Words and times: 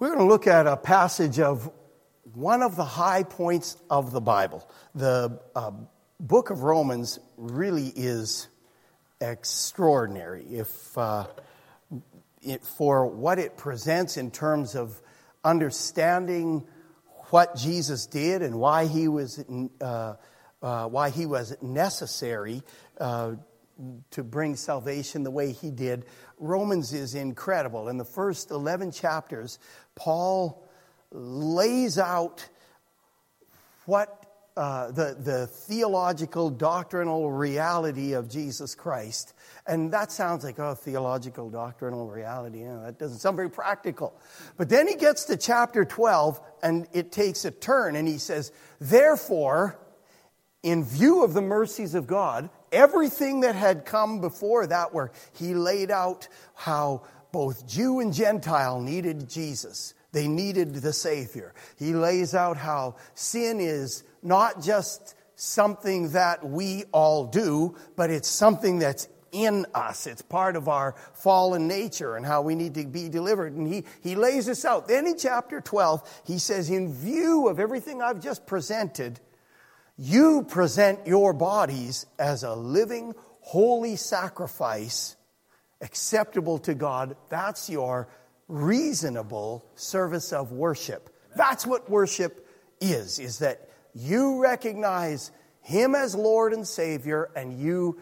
We're 0.00 0.08
going 0.08 0.18
to 0.18 0.26
look 0.26 0.48
at 0.48 0.66
a 0.66 0.76
passage 0.76 1.38
of 1.38 1.70
one 2.34 2.62
of 2.62 2.74
the 2.74 2.84
high 2.84 3.22
points 3.22 3.76
of 3.88 4.10
the 4.10 4.20
Bible. 4.20 4.68
The 4.96 5.38
uh, 5.54 5.70
book 6.18 6.50
of 6.50 6.64
Romans 6.64 7.20
really 7.36 7.92
is 7.94 8.48
extraordinary 9.20 10.46
if, 10.46 10.98
uh, 10.98 11.26
it, 12.42 12.64
for 12.64 13.06
what 13.06 13.38
it 13.38 13.56
presents 13.56 14.16
in 14.16 14.32
terms 14.32 14.74
of 14.74 15.00
understanding 15.44 16.66
what 17.30 17.54
Jesus 17.54 18.06
did 18.06 18.42
and 18.42 18.56
why 18.56 18.86
he 18.86 19.06
was, 19.06 19.44
uh, 19.80 20.14
uh 20.60 20.88
why 20.88 21.10
he 21.10 21.24
was 21.24 21.56
necessary 21.62 22.64
uh, 22.98 23.34
to 24.10 24.24
bring 24.24 24.56
salvation 24.56 25.22
the 25.22 25.30
way 25.30 25.52
he 25.52 25.70
did. 25.70 26.04
Romans 26.38 26.92
is 26.92 27.14
incredible. 27.14 27.88
In 27.88 27.96
the 27.96 28.04
first 28.04 28.50
11 28.50 28.92
chapters, 28.92 29.58
Paul 29.94 30.66
lays 31.10 31.98
out 31.98 32.48
what 33.86 34.24
uh, 34.56 34.92
the, 34.92 35.16
the 35.18 35.46
theological, 35.48 36.48
doctrinal 36.48 37.30
reality 37.32 38.12
of 38.12 38.28
Jesus 38.28 38.76
Christ. 38.76 39.34
And 39.66 39.92
that 39.92 40.12
sounds 40.12 40.44
like, 40.44 40.60
oh, 40.60 40.74
theological, 40.74 41.50
doctrinal 41.50 42.08
reality. 42.08 42.60
You 42.60 42.66
know, 42.66 42.84
that 42.84 42.96
doesn't 42.96 43.18
sound 43.18 43.34
very 43.34 43.50
practical. 43.50 44.14
But 44.56 44.68
then 44.68 44.86
he 44.86 44.94
gets 44.94 45.24
to 45.24 45.36
chapter 45.36 45.84
12 45.84 46.40
and 46.62 46.86
it 46.92 47.10
takes 47.10 47.44
a 47.44 47.50
turn 47.50 47.96
and 47.96 48.06
he 48.06 48.18
says, 48.18 48.52
therefore, 48.80 49.76
in 50.62 50.84
view 50.84 51.24
of 51.24 51.34
the 51.34 51.42
mercies 51.42 51.96
of 51.96 52.06
God, 52.06 52.48
everything 52.74 53.40
that 53.40 53.54
had 53.54 53.84
come 53.84 54.20
before 54.20 54.66
that, 54.66 54.92
where 54.92 55.12
he 55.32 55.54
laid 55.54 55.90
out 55.90 56.28
how 56.54 57.02
both 57.32 57.66
Jew 57.66 58.00
and 58.00 58.12
Gentile 58.12 58.80
needed 58.80 59.28
Jesus. 59.28 59.94
They 60.12 60.28
needed 60.28 60.74
the 60.74 60.92
Savior. 60.92 61.54
He 61.76 61.92
lays 61.92 62.34
out 62.34 62.56
how 62.56 62.96
sin 63.14 63.60
is 63.60 64.04
not 64.22 64.62
just 64.62 65.16
something 65.36 66.12
that 66.12 66.46
we 66.48 66.84
all 66.92 67.26
do, 67.26 67.76
but 67.96 68.10
it's 68.10 68.28
something 68.28 68.78
that's 68.78 69.08
in 69.32 69.66
us. 69.74 70.06
It's 70.06 70.22
part 70.22 70.54
of 70.54 70.68
our 70.68 70.94
fallen 71.14 71.66
nature 71.66 72.16
and 72.16 72.24
how 72.24 72.42
we 72.42 72.54
need 72.54 72.74
to 72.74 72.86
be 72.86 73.08
delivered. 73.08 73.52
And 73.52 73.66
he, 73.66 73.84
he 74.00 74.14
lays 74.14 74.46
this 74.46 74.64
out. 74.64 74.86
Then 74.86 75.06
in 75.06 75.18
chapter 75.18 75.60
12, 75.60 76.22
he 76.24 76.38
says, 76.38 76.70
In 76.70 76.94
view 76.94 77.48
of 77.48 77.58
everything 77.58 78.00
I've 78.00 78.20
just 78.20 78.46
presented, 78.46 79.18
you 79.96 80.44
present 80.48 81.06
your 81.06 81.32
bodies 81.32 82.06
as 82.18 82.42
a 82.42 82.54
living, 82.54 83.14
holy 83.40 83.96
sacrifice 83.96 85.16
acceptable 85.80 86.58
to 86.60 86.74
God. 86.74 87.16
That's 87.28 87.68
your 87.68 88.08
reasonable 88.48 89.64
service 89.74 90.32
of 90.32 90.50
worship. 90.50 91.10
That's 91.36 91.66
what 91.66 91.90
worship 91.90 92.46
is, 92.80 93.18
is 93.18 93.38
that 93.38 93.68
you 93.94 94.42
recognize 94.42 95.30
Him 95.60 95.94
as 95.94 96.14
Lord 96.14 96.52
and 96.52 96.66
Savior 96.66 97.30
and 97.36 97.60
you 97.60 97.98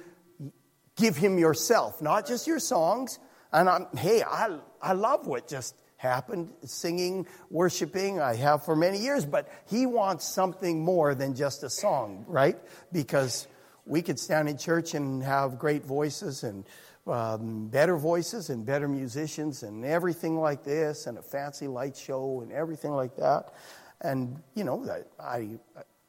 give 0.97 1.17
Him 1.17 1.39
yourself, 1.39 2.01
not 2.01 2.27
just 2.27 2.47
your 2.47 2.59
songs. 2.59 3.19
And 3.53 3.69
I'm, 3.69 3.87
hey, 3.97 4.23
I, 4.23 4.59
I 4.81 4.93
love 4.93 5.27
what 5.27 5.49
just 5.49 5.75
happened 6.03 6.53
singing, 6.65 7.27
worshiping. 7.49 8.21
I 8.21 8.35
have 8.35 8.65
for 8.65 8.75
many 8.75 8.99
years, 8.99 9.25
but 9.25 9.49
He 9.71 9.87
wants 9.87 10.27
something 10.27 10.85
more 10.85 11.15
than 11.15 11.35
just 11.35 11.63
a 11.63 11.71
song, 11.71 12.25
right? 12.27 12.59
Because 12.93 13.47
we 13.87 14.03
could 14.03 14.19
stand 14.19 14.49
in 14.49 14.59
church 14.59 14.95
and 14.95 15.23
have 15.23 15.61
great 15.61 15.85
voices 15.85 16.43
and 16.43 16.65
um, 17.07 17.69
better 17.69 17.97
voices 17.97 18.51
and 18.51 18.67
better 18.67 18.89
musicians 18.89 19.63
and 19.63 19.85
everything 19.85 20.39
like 20.39 20.65
this 20.65 21.07
and 21.07 21.19
a 21.19 21.23
fancy 21.23 21.69
light 21.69 21.97
show 21.97 22.41
and 22.43 22.53
everything 22.53 22.93
like 22.93 23.17
that. 23.17 23.53
And, 24.01 24.43
you 24.55 24.65
know, 24.65 24.85
I, 25.21 25.51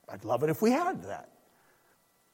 I'd 0.09 0.25
love 0.25 0.43
it 0.43 0.49
if 0.49 0.61
we 0.61 0.71
had 0.71 1.03
that. 1.03 1.29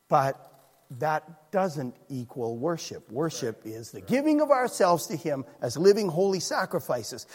But 0.08 0.49
that 0.98 1.52
doesn't 1.52 1.96
equal 2.10 2.58
worship. 2.58 3.12
Worship 3.12 3.62
is 3.66 3.92
the 3.92 4.02
giving 4.02 4.42
of 4.42 4.50
ourselves 4.50 5.08
to 5.08 5.16
Him 5.16 5.46
as 5.62 5.78
living 5.78 6.10
holy 6.10 6.40
sacrifices. 6.40 7.28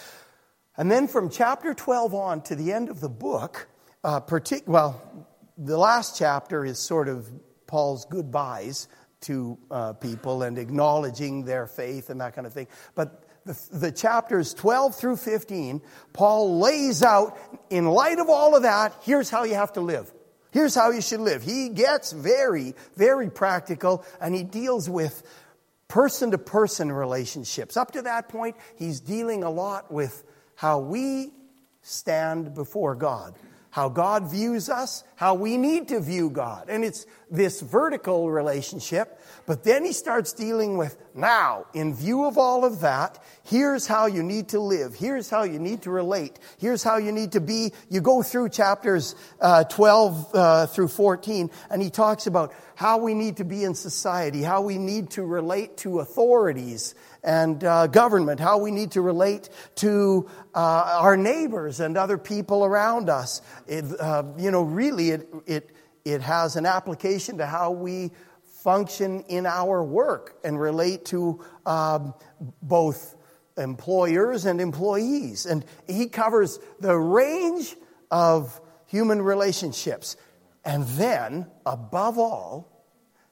And 0.76 0.90
then 0.90 1.06
from 1.06 1.30
chapter 1.30 1.72
12 1.72 2.14
on 2.14 2.42
to 2.42 2.56
the 2.56 2.72
end 2.72 2.88
of 2.88 3.00
the 3.00 3.08
book, 3.08 3.68
uh, 4.02 4.20
partic- 4.20 4.66
well, 4.66 5.00
the 5.56 5.78
last 5.78 6.18
chapter 6.18 6.64
is 6.64 6.78
sort 6.78 7.08
of 7.08 7.30
Paul's 7.66 8.06
goodbyes 8.06 8.88
to 9.22 9.56
uh, 9.70 9.92
people 9.94 10.42
and 10.42 10.58
acknowledging 10.58 11.44
their 11.44 11.66
faith 11.66 12.10
and 12.10 12.20
that 12.20 12.34
kind 12.34 12.46
of 12.46 12.52
thing. 12.52 12.66
But 12.94 13.24
the, 13.46 13.58
the, 13.72 13.92
chapters 13.92 14.52
12 14.54 14.96
through 14.96 15.16
15, 15.16 15.80
Paul 16.12 16.58
lays 16.58 17.02
out, 17.02 17.38
in 17.70 17.86
light 17.86 18.18
of 18.18 18.28
all 18.28 18.56
of 18.56 18.62
that, 18.62 18.94
here's 19.02 19.30
how 19.30 19.44
you 19.44 19.54
have 19.54 19.72
to 19.74 19.80
live. 19.80 20.12
Here's 20.54 20.76
how 20.76 20.92
you 20.92 21.00
should 21.00 21.18
live. 21.18 21.42
He 21.42 21.68
gets 21.68 22.12
very, 22.12 22.76
very 22.96 23.28
practical 23.28 24.04
and 24.20 24.36
he 24.36 24.44
deals 24.44 24.88
with 24.88 25.24
person 25.88 26.30
to 26.30 26.38
person 26.38 26.92
relationships. 26.92 27.76
Up 27.76 27.90
to 27.90 28.02
that 28.02 28.28
point, 28.28 28.54
he's 28.76 29.00
dealing 29.00 29.42
a 29.42 29.50
lot 29.50 29.90
with 29.90 30.22
how 30.54 30.78
we 30.78 31.32
stand 31.82 32.54
before 32.54 32.94
God 32.94 33.34
how 33.74 33.88
God 33.88 34.30
views 34.30 34.70
us, 34.70 35.02
how 35.16 35.34
we 35.34 35.56
need 35.56 35.88
to 35.88 35.98
view 35.98 36.30
God. 36.30 36.66
And 36.68 36.84
it's 36.84 37.06
this 37.28 37.60
vertical 37.60 38.30
relationship. 38.30 39.20
But 39.46 39.64
then 39.64 39.84
he 39.84 39.92
starts 39.92 40.32
dealing 40.32 40.76
with 40.76 40.96
now, 41.12 41.66
in 41.74 41.92
view 41.92 42.24
of 42.24 42.38
all 42.38 42.64
of 42.64 42.82
that, 42.82 43.20
here's 43.42 43.88
how 43.88 44.06
you 44.06 44.22
need 44.22 44.50
to 44.50 44.60
live. 44.60 44.94
Here's 44.94 45.28
how 45.28 45.42
you 45.42 45.58
need 45.58 45.82
to 45.82 45.90
relate. 45.90 46.38
Here's 46.56 46.84
how 46.84 46.98
you 46.98 47.10
need 47.10 47.32
to 47.32 47.40
be. 47.40 47.72
You 47.90 48.00
go 48.00 48.22
through 48.22 48.50
chapters 48.50 49.16
uh, 49.40 49.64
12 49.64 50.28
uh, 50.32 50.66
through 50.66 50.88
14, 50.88 51.50
and 51.68 51.82
he 51.82 51.90
talks 51.90 52.28
about 52.28 52.54
how 52.76 52.98
we 52.98 53.12
need 53.12 53.38
to 53.38 53.44
be 53.44 53.64
in 53.64 53.74
society, 53.74 54.42
how 54.44 54.62
we 54.62 54.78
need 54.78 55.10
to 55.10 55.24
relate 55.24 55.78
to 55.78 55.98
authorities 55.98 56.94
and 57.24 57.64
uh, 57.64 57.86
government, 57.86 58.38
how 58.38 58.58
we 58.58 58.70
need 58.70 58.92
to 58.92 59.00
relate 59.00 59.48
to 59.76 60.28
uh, 60.54 60.98
our 61.00 61.16
neighbors 61.16 61.80
and 61.80 61.96
other 61.96 62.18
people 62.18 62.64
around 62.64 63.08
us. 63.08 63.40
It, 63.66 63.84
uh, 63.98 64.24
you 64.36 64.50
know, 64.50 64.62
really, 64.62 65.10
it, 65.10 65.28
it, 65.46 65.70
it 66.04 66.20
has 66.20 66.56
an 66.56 66.66
application 66.66 67.38
to 67.38 67.46
how 67.46 67.70
we 67.70 68.12
function 68.62 69.22
in 69.22 69.46
our 69.46 69.82
work 69.82 70.38
and 70.44 70.60
relate 70.60 71.06
to 71.06 71.42
um, 71.66 72.14
both 72.62 73.16
employers 73.56 74.44
and 74.44 74.60
employees. 74.60 75.46
And 75.46 75.64
he 75.86 76.08
covers 76.08 76.58
the 76.80 76.96
range 76.96 77.74
of 78.10 78.60
human 78.86 79.22
relationships. 79.22 80.16
And 80.64 80.84
then, 80.88 81.46
above 81.64 82.18
all, 82.18 82.86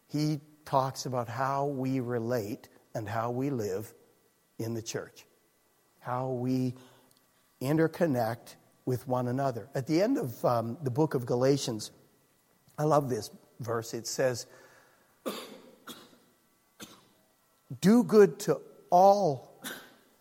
he 0.08 0.40
talks 0.64 1.06
about 1.06 1.28
how 1.28 1.66
we 1.66 2.00
relate 2.00 2.68
and 2.94 3.08
how 3.08 3.30
we 3.30 3.50
live 3.50 3.92
in 4.58 4.74
the 4.74 4.82
church, 4.82 5.26
how 6.00 6.30
we 6.30 6.74
interconnect 7.60 8.56
with 8.84 9.06
one 9.06 9.28
another. 9.28 9.68
At 9.74 9.86
the 9.86 10.02
end 10.02 10.18
of 10.18 10.44
um, 10.44 10.76
the 10.82 10.90
book 10.90 11.14
of 11.14 11.26
Galatians, 11.26 11.90
I 12.78 12.84
love 12.84 13.08
this 13.08 13.30
verse. 13.60 13.94
It 13.94 14.06
says, 14.06 14.46
Do 17.80 18.02
good 18.02 18.38
to 18.40 18.60
all 18.90 19.62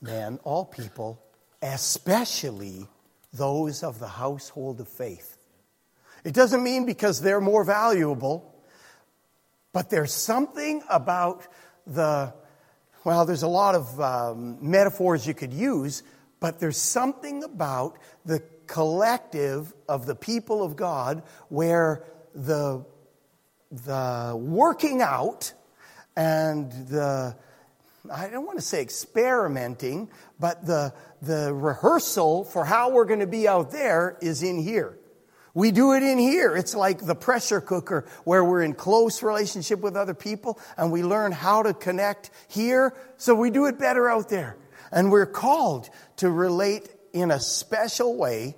men, 0.01 0.39
all 0.43 0.65
people, 0.65 1.21
especially 1.61 2.87
those 3.33 3.83
of 3.83 3.99
the 3.99 4.07
household 4.07 4.79
of 4.79 4.87
faith. 4.87 5.37
It 6.23 6.33
doesn't 6.33 6.63
mean 6.63 6.85
because 6.85 7.21
they're 7.21 7.41
more 7.41 7.63
valuable, 7.63 8.53
but 9.73 9.89
there's 9.89 10.13
something 10.13 10.83
about 10.89 11.47
the 11.87 12.33
well, 13.03 13.25
there's 13.25 13.43
a 13.43 13.47
lot 13.47 13.75
of 13.75 13.99
um, 13.99 14.57
metaphors 14.61 15.25
you 15.25 15.33
could 15.33 15.53
use, 15.53 16.03
but 16.39 16.59
there's 16.59 16.77
something 16.77 17.43
about 17.43 17.97
the 18.25 18.43
collective 18.67 19.73
of 19.89 20.05
the 20.05 20.15
people 20.15 20.63
of 20.63 20.75
God 20.75 21.23
where 21.49 22.03
the, 22.35 22.85
the 23.71 24.33
working 24.39 25.01
out 25.01 25.53
and 26.15 26.71
the, 26.87 27.35
I 28.11 28.29
don't 28.29 28.45
want 28.45 28.59
to 28.59 28.65
say 28.65 28.81
experimenting, 28.81 30.09
but 30.39 30.65
the, 30.65 30.93
the 31.21 31.53
rehearsal 31.53 32.45
for 32.45 32.65
how 32.65 32.91
we're 32.91 33.05
going 33.05 33.19
to 33.19 33.27
be 33.27 33.47
out 33.47 33.71
there 33.71 34.17
is 34.21 34.43
in 34.43 34.59
here. 34.61 34.97
We 35.53 35.71
do 35.71 35.93
it 35.93 36.03
in 36.03 36.17
here. 36.17 36.55
It's 36.55 36.75
like 36.75 37.05
the 37.05 37.15
pressure 37.15 37.59
cooker 37.59 38.05
where 38.23 38.43
we're 38.43 38.63
in 38.63 38.73
close 38.73 39.21
relationship 39.21 39.81
with 39.81 39.97
other 39.97 40.13
people 40.13 40.59
and 40.77 40.91
we 40.91 41.03
learn 41.03 41.31
how 41.31 41.63
to 41.63 41.73
connect 41.73 42.31
here. 42.47 42.95
So 43.17 43.35
we 43.35 43.49
do 43.49 43.65
it 43.65 43.77
better 43.77 44.09
out 44.09 44.29
there. 44.29 44.57
And 44.91 45.11
we're 45.11 45.25
called 45.25 45.89
to 46.17 46.29
relate 46.29 46.89
in 47.13 47.31
a 47.31 47.39
special 47.39 48.17
way 48.17 48.55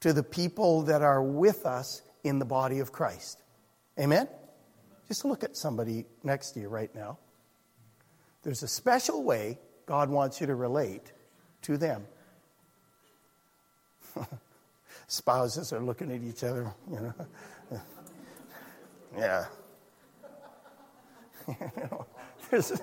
to 0.00 0.12
the 0.12 0.22
people 0.22 0.82
that 0.82 1.02
are 1.02 1.22
with 1.22 1.66
us 1.66 2.02
in 2.24 2.38
the 2.38 2.44
body 2.44 2.80
of 2.80 2.92
Christ. 2.92 3.40
Amen? 3.98 4.28
Just 5.06 5.24
look 5.24 5.44
at 5.44 5.56
somebody 5.56 6.04
next 6.22 6.52
to 6.52 6.60
you 6.60 6.68
right 6.68 6.92
now. 6.94 7.18
There's 8.42 8.62
a 8.62 8.68
special 8.68 9.24
way 9.24 9.58
God 9.86 10.10
wants 10.10 10.40
you 10.40 10.46
to 10.48 10.54
relate 10.54 11.12
to 11.62 11.76
them. 11.76 12.06
Spouses 15.08 15.72
are 15.72 15.80
looking 15.80 16.12
at 16.12 16.22
each 16.22 16.44
other, 16.44 16.72
you 16.90 17.00
know. 17.00 17.14
Yeah. 19.16 19.46
there's, 22.50 22.72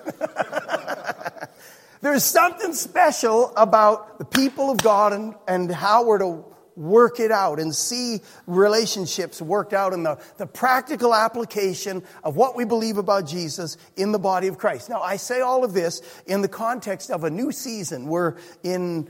there's 2.02 2.24
something 2.24 2.74
special 2.74 3.54
about 3.56 4.18
the 4.18 4.26
people 4.26 4.72
of 4.72 4.80
God 4.80 5.14
and, 5.14 5.36
and 5.48 5.72
how 5.72 6.04
we're 6.04 6.18
to 6.18 6.44
work 6.76 7.20
it 7.20 7.32
out 7.32 7.60
and 7.60 7.74
see 7.74 8.22
relationships 8.48 9.42
worked 9.42 9.74
out 9.74 9.94
in 9.94 10.04
the, 10.04 10.20
the 10.38 10.46
practical 10.46 11.16
application 11.16 12.04
of 12.24 12.36
what 12.36 12.56
we 12.56 12.66
believe 12.66 12.98
about 12.98 13.26
Jesus 13.26 13.78
in 13.96 14.12
the 14.12 14.20
body 14.20 14.48
of 14.48 14.58
Christ. 14.58 14.90
Now, 14.90 15.02
I 15.02 15.16
say 15.16 15.42
all 15.42 15.64
of 15.64 15.74
this 15.74 16.02
in 16.26 16.42
the 16.42 16.50
context 16.50 17.12
of 17.12 17.24
a 17.24 17.30
new 17.30 17.52
season. 17.52 18.08
We're 18.08 18.36
in 18.64 19.10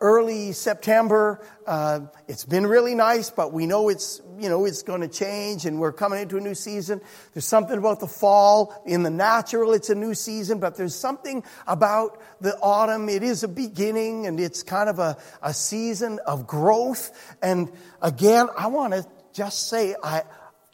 early 0.00 0.52
September. 0.52 1.44
Uh, 1.66 2.00
it's 2.28 2.44
been 2.44 2.66
really 2.66 2.94
nice, 2.94 3.30
but 3.30 3.52
we 3.52 3.66
know 3.66 3.88
it's 3.88 4.20
you 4.38 4.48
know 4.48 4.64
it's 4.64 4.82
going 4.82 5.00
to 5.00 5.08
change, 5.08 5.66
and 5.66 5.80
we're 5.80 5.92
coming 5.92 6.20
into 6.20 6.36
a 6.36 6.40
new 6.40 6.54
season. 6.54 7.00
There's 7.32 7.46
something 7.46 7.78
about 7.78 8.00
the 8.00 8.06
fall 8.06 8.82
in 8.86 9.02
the 9.02 9.10
natural; 9.10 9.72
it's 9.72 9.90
a 9.90 9.94
new 9.94 10.14
season, 10.14 10.58
but 10.58 10.76
there's 10.76 10.94
something 10.94 11.44
about 11.66 12.20
the 12.40 12.56
autumn. 12.58 13.08
It 13.08 13.22
is 13.22 13.42
a 13.42 13.48
beginning, 13.48 14.26
and 14.26 14.38
it's 14.40 14.62
kind 14.62 14.88
of 14.88 14.98
a, 14.98 15.16
a 15.42 15.54
season 15.54 16.20
of 16.26 16.46
growth. 16.46 17.36
And 17.42 17.70
again, 18.02 18.48
I 18.56 18.68
want 18.68 18.94
to 18.94 19.06
just 19.32 19.68
say 19.68 19.94
I 20.02 20.22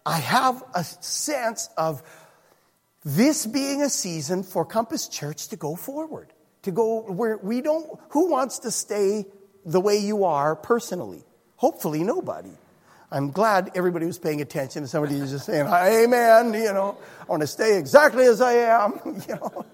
I 0.04 0.18
have 0.18 0.62
a 0.74 0.84
sense 0.84 1.68
of 1.76 2.02
this 3.04 3.46
being 3.46 3.82
a 3.82 3.88
season 3.88 4.42
for 4.42 4.64
Compass 4.64 5.08
Church 5.08 5.48
to 5.48 5.56
go 5.56 5.76
forward 5.76 6.32
to 6.62 6.70
go 6.70 7.02
where 7.02 7.38
we 7.38 7.60
don't, 7.60 7.98
who 8.10 8.30
wants 8.30 8.60
to 8.60 8.70
stay 8.70 9.26
the 9.64 9.80
way 9.80 9.98
you 9.98 10.24
are 10.24 10.56
personally? 10.56 11.24
Hopefully 11.56 12.02
nobody. 12.02 12.52
I'm 13.12 13.32
glad 13.32 13.72
everybody 13.74 14.06
was 14.06 14.18
paying 14.18 14.40
attention. 14.40 14.86
Somebody 14.86 15.20
was 15.20 15.30
just 15.30 15.46
saying, 15.46 15.66
Amen, 15.66 16.54
you 16.54 16.72
know, 16.72 16.96
I 17.20 17.24
want 17.24 17.40
to 17.40 17.46
stay 17.46 17.76
exactly 17.76 18.24
as 18.24 18.40
I 18.40 18.52
am, 18.52 19.00
you 19.28 19.34
know. 19.34 19.66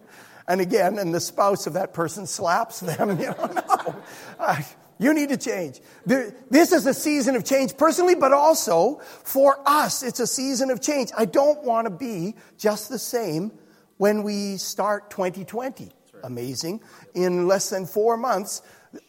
And 0.49 0.61
again, 0.61 0.99
and 0.99 1.12
the 1.15 1.21
spouse 1.21 1.67
of 1.67 1.75
that 1.75 1.93
person 1.93 2.27
slaps 2.27 2.81
them, 2.81 3.11
you 3.21 3.27
know, 3.27 3.65
no. 4.38 4.56
You 4.99 5.12
need 5.12 5.29
to 5.29 5.37
change. 5.37 5.81
This 6.06 6.73
is 6.73 6.87
a 6.87 6.94
season 6.94 7.37
of 7.37 7.44
change 7.44 7.77
personally, 7.77 8.15
but 8.15 8.33
also 8.33 9.00
for 9.25 9.61
us, 9.67 10.03
it's 10.03 10.21
a 10.21 10.27
season 10.27 10.71
of 10.71 10.81
change. 10.81 11.11
I 11.17 11.27
don't 11.27 11.62
want 11.65 11.87
to 11.87 11.91
be 11.91 12.35
just 12.56 12.88
the 12.88 12.99
same 12.99 13.53
when 13.99 14.23
we 14.23 14.56
start 14.56 15.11
2020 15.11 15.93
amazing. 16.23 16.81
In 17.15 17.47
less 17.47 17.71
than 17.71 17.87
four 17.87 18.17
months, 18.17 18.63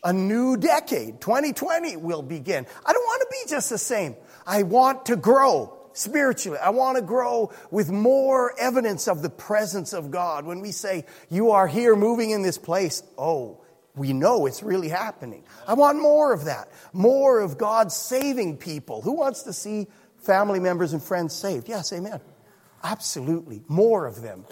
a 0.04 0.14
new 0.14 0.58
decade, 0.58 1.22
2020, 1.22 1.98
will 1.98 2.22
begin. 2.22 2.66
I 2.86 2.94
don't 2.94 3.04
want 3.04 3.22
to 3.22 3.28
be 3.32 3.50
just 3.50 3.70
the 3.70 3.78
same. 3.78 4.16
I 4.46 4.64
want 4.64 5.06
to 5.08 5.16
grow 5.16 5.78
spiritually. 5.94 6.60
I 6.60 6.70
want 6.70 6.98
to 6.98 7.04
grow 7.04 7.52
with 7.72 7.90
more 7.90 8.54
evidence 8.60 9.08
of 9.08 9.22
the 9.22 9.30
presence 9.30 9.94
of 9.94 10.12
God. 10.12 10.46
When 10.46 10.62
we 10.62 10.72
say, 10.72 11.06
You 11.30 11.52
are 11.52 11.68
here 11.68 11.96
moving 11.96 12.32
in 12.32 12.42
this 12.42 12.58
place, 12.58 13.04
oh, 13.18 13.62
we 13.96 14.14
know 14.14 14.46
it's 14.46 14.62
really 14.62 14.90
happening. 14.90 15.44
I 15.68 15.74
want 15.74 16.00
more 16.00 16.32
of 16.32 16.46
that. 16.46 16.70
More 16.94 17.40
of 17.40 17.58
God 17.58 17.92
saving 17.92 18.58
people. 18.58 19.02
Who 19.02 19.14
wants 19.14 19.44
to 19.44 19.54
see 19.54 19.88
family 20.20 20.60
members 20.60 20.94
and 20.94 21.02
friends 21.02 21.34
saved? 21.34 21.68
Yes, 21.68 21.92
amen. 21.92 22.22
Absolutely. 22.84 23.64
More 23.68 24.06
of 24.06 24.22
them 24.22 24.46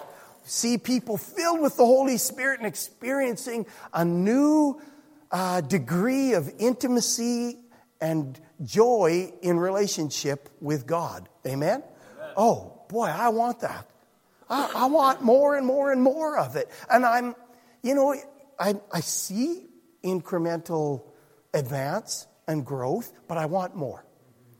see 0.45 0.77
people 0.77 1.17
filled 1.17 1.61
with 1.61 1.75
the 1.75 1.85
Holy 1.85 2.17
Spirit 2.17 2.59
and 2.59 2.67
experiencing 2.67 3.65
a 3.93 4.05
new 4.05 4.79
uh, 5.31 5.61
degree 5.61 6.33
of 6.33 6.51
intimacy 6.59 7.57
and 7.99 8.39
joy 8.63 9.33
in 9.41 9.57
relationship 9.59 10.49
with 10.61 10.85
God. 10.85 11.27
Amen? 11.45 11.81
Amen? 12.17 12.33
Oh, 12.37 12.81
boy, 12.87 13.05
I 13.05 13.29
want 13.29 13.61
that. 13.61 13.89
I, 14.49 14.71
I, 14.75 14.85
want 14.85 15.23
more 15.23 15.57
and 15.57 15.65
more 15.65 15.91
and 15.91 16.01
more 16.01 16.37
of 16.37 16.55
it. 16.55 16.69
And 16.89 17.05
I'm, 17.05 17.35
you 17.81 17.95
know, 17.95 18.15
I, 18.59 18.75
I 18.93 18.99
see 18.99 19.65
incremental 20.03 21.03
advance 21.53 22.27
and 22.47 22.63
growth, 22.63 23.11
but 23.27 23.37
I 23.37 23.47
want 23.47 23.75
more. 23.75 24.05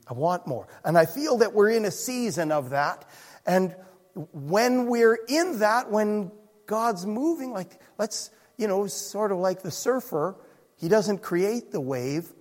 I 0.08 0.14
want 0.14 0.48
more. 0.48 0.68
And 0.84 0.98
I 0.98 1.06
feel 1.06 1.38
that 1.38 1.54
we're 1.54 1.70
in 1.70 1.86
a 1.86 1.92
season 1.92 2.52
of 2.52 2.72
that. 2.72 3.06
And 3.46 3.76
when 4.16 4.88
we're 4.88 5.20
in 5.28 5.60
that, 5.60 5.92
when 5.92 6.32
God's 6.66 7.06
moving, 7.06 7.52
like, 7.52 7.80
let's, 7.98 8.32
you 8.58 8.68
know, 8.68 8.88
sort 8.88 9.32
of 9.32 9.38
like 9.38 9.62
the 9.62 9.72
surfer, 9.72 10.36
he 10.78 10.88
doesn't 10.88 11.22
create 11.22 11.72
the 11.72 11.82
wave, 11.82 12.32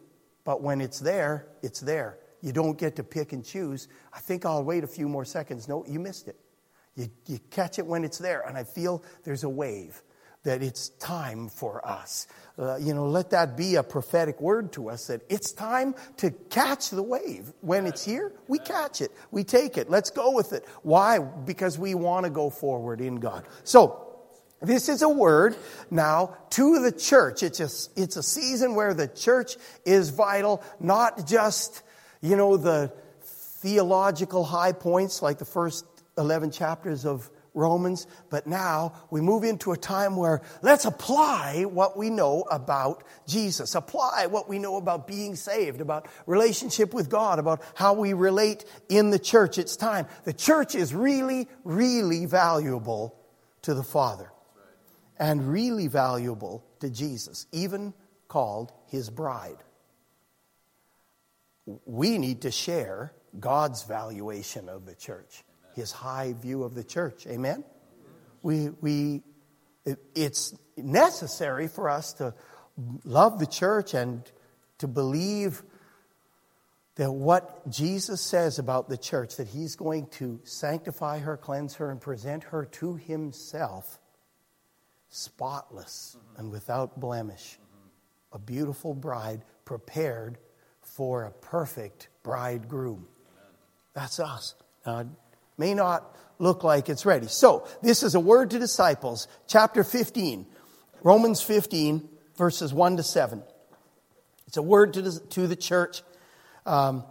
but 0.44 0.62
when 0.62 0.81
it's 0.81 1.00
there, 1.00 1.49
it's 1.62 1.81
there. 1.81 2.19
You 2.41 2.53
don't 2.53 2.79
get 2.79 2.97
to 2.97 3.05
pick 3.05 3.32
and 3.32 3.44
choose. 3.44 3.88
I 4.12 4.21
think 4.21 4.44
I'll 4.44 4.65
wait 4.65 4.85
a 4.85 4.87
few 4.87 5.09
more 5.09 5.25
seconds. 5.25 5.69
No, 5.69 5.85
you 5.87 5.99
missed 5.99 6.29
it. 6.29 6.38
You, 6.94 7.09
you 7.26 7.38
catch 7.50 7.79
it 7.79 7.87
when 7.87 8.05
it's 8.05 8.19
there, 8.19 8.43
and 8.43 8.56
I 8.56 8.65
feel 8.65 9.03
there's 9.25 9.44
a 9.44 9.49
wave 9.49 10.03
that 10.44 10.62
it's 10.62 10.91
time 10.91 11.49
for 11.49 11.87
us. 11.87 12.26
Uh, 12.56 12.76
you 12.76 12.94
know, 12.94 13.08
let 13.08 13.31
that 13.31 13.56
be 13.56 13.75
a 13.75 13.82
prophetic 13.82 14.41
word 14.41 14.73
to 14.73 14.88
us 14.88 15.08
that 15.08 15.23
it's 15.29 15.50
time 15.50 15.94
to 16.19 16.31
catch 16.31 16.91
the 16.91 17.02
wave. 17.02 17.52
When 17.62 17.87
it's 17.87 18.05
here, 18.05 18.32
we 18.46 18.61
catch 18.61 19.00
it, 19.00 19.11
we 19.32 19.43
take 19.43 19.76
it, 19.76 19.91
let's 19.91 20.11
go 20.11 20.31
with 20.31 20.52
it. 20.52 20.64
Why? 20.82 21.19
Because 21.19 21.79
we 21.79 21.94
want 21.94 22.25
to 22.25 22.31
go 22.31 22.50
forward 22.50 23.00
in 23.00 23.17
God. 23.17 23.44
So, 23.64 24.00
this 24.62 24.88
is 24.88 25.02
a 25.02 25.08
word 25.08 25.56
now 25.91 26.37
to 26.50 26.81
the 26.81 26.93
church. 26.93 27.43
It's 27.43 27.61
a, 27.61 27.69
it's 28.00 28.17
a 28.17 28.23
season 28.23 28.75
where 28.75 28.94
the 28.94 29.08
church 29.08 29.56
is 29.85 30.11
vital, 30.11 30.62
not 30.81 31.26
just, 31.26 31.82
you 32.23 32.37
know, 32.37 32.56
the 32.56 32.93
theological 33.20 34.44
high 34.44 34.73
points 34.73 35.20
like 35.20 35.38
the 35.38 35.44
first 35.44 35.85
11 36.17 36.50
chapters 36.50 37.05
of 37.05 37.31
Romans, 37.55 38.09
but 38.31 38.49
now 38.49 38.93
we 39.11 39.21
move 39.21 39.45
into 39.45 39.71
a 39.73 39.77
time 39.77 40.17
where 40.17 40.43
let's 40.61 40.85
apply 40.85 41.65
what 41.65 41.97
we 41.97 42.11
know 42.11 42.43
about 42.51 43.05
Jesus. 43.27 43.77
Apply 43.77 44.27
what 44.27 44.49
we 44.49 44.59
know 44.59 44.77
about 44.77 45.06
being 45.06 45.37
saved, 45.37 45.81
about 45.81 46.09
relationship 46.27 46.93
with 46.93 47.09
God, 47.09 47.39
about 47.39 47.62
how 47.75 47.95
we 47.95 48.12
relate 48.12 48.65
in 48.89 49.11
the 49.11 49.21
church. 49.21 49.56
It's 49.56 49.77
time. 49.77 50.06
The 50.25 50.33
church 50.33 50.75
is 50.75 50.93
really, 50.93 51.49
really 51.62 52.27
valuable 52.27 53.17
to 53.62 53.73
the 53.73 53.85
Father 53.85 54.31
and 55.19 55.50
really 55.50 55.87
valuable 55.87 56.65
to 56.81 56.91
Jesus, 56.91 57.47
even 57.53 57.95
called 58.27 58.73
his 58.89 59.11
bride. 59.11 59.59
We 61.87 62.19
need 62.19 62.43
to 62.43 62.50
share 62.50 63.12
God's 63.38 63.85
valuation 63.85 64.69
of 64.69 64.87
the 64.87 64.95
church 64.95 65.45
his 65.75 65.93
high 65.93 66.35
view 66.40 66.62
of 66.62 66.75
the 66.75 66.85
church. 66.85 67.26
Amen? 67.26 67.64
We, 68.43 68.71
we, 68.81 69.23
it's 70.14 70.54
necessary 70.76 71.69
for 71.69 71.88
us 71.88 72.14
to 72.14 72.35
love 73.04 73.38
the 73.38 73.47
church 73.47 73.95
and 73.95 74.23
to 74.78 74.87
believe 74.87 75.62
that 76.97 77.11
what 77.11 77.69
Jesus 77.71 78.21
says 78.21 78.59
about 78.59 78.88
the 78.88 78.97
church, 78.97 79.37
that 79.37 79.49
he's 79.49 79.76
going 79.76 80.07
to 80.07 80.40
sanctify 80.45 81.19
her, 81.19 81.37
cleanse 81.37 81.75
her, 81.75 81.90
and 81.90 82.00
present 82.00 82.45
her 82.45 82.66
to 82.66 82.97
himself 82.97 83.99
spotless 85.09 86.16
mm-hmm. 86.16 86.40
and 86.40 86.50
without 86.52 86.99
blemish. 87.00 87.59
Mm-hmm. 87.59 88.37
A 88.37 88.38
beautiful 88.38 88.95
bride 88.95 89.43
prepared 89.64 90.38
for 90.83 91.25
a 91.25 91.31
perfect 91.31 92.09
bridegroom. 92.23 93.07
Amen. 93.07 93.52
That's 93.95 94.21
us. 94.21 94.54
Now, 94.87 95.09
may 95.56 95.75
not 95.75 96.14
look 96.38 96.64
like 96.64 96.88
it's 96.88 97.06
ready. 97.06 97.26
So, 97.28 97.66
this 97.82 98.02
is 98.02 98.14
a 98.14 98.20
word 98.20 98.50
to 98.50 98.58
disciples, 98.58 99.28
chapter 99.46 99.84
15, 99.84 100.46
Romans 101.02 101.42
15, 101.42 102.08
verses 102.37 102.73
1 102.73 102.96
to 102.96 103.02
7. 103.02 103.42
It's 104.46 104.56
a 104.56 104.62
word 104.62 104.94
to 104.94 105.02
the, 105.02 105.20
to 105.30 105.46
the 105.46 105.56
church. 105.56 106.02
Um, 106.66 107.04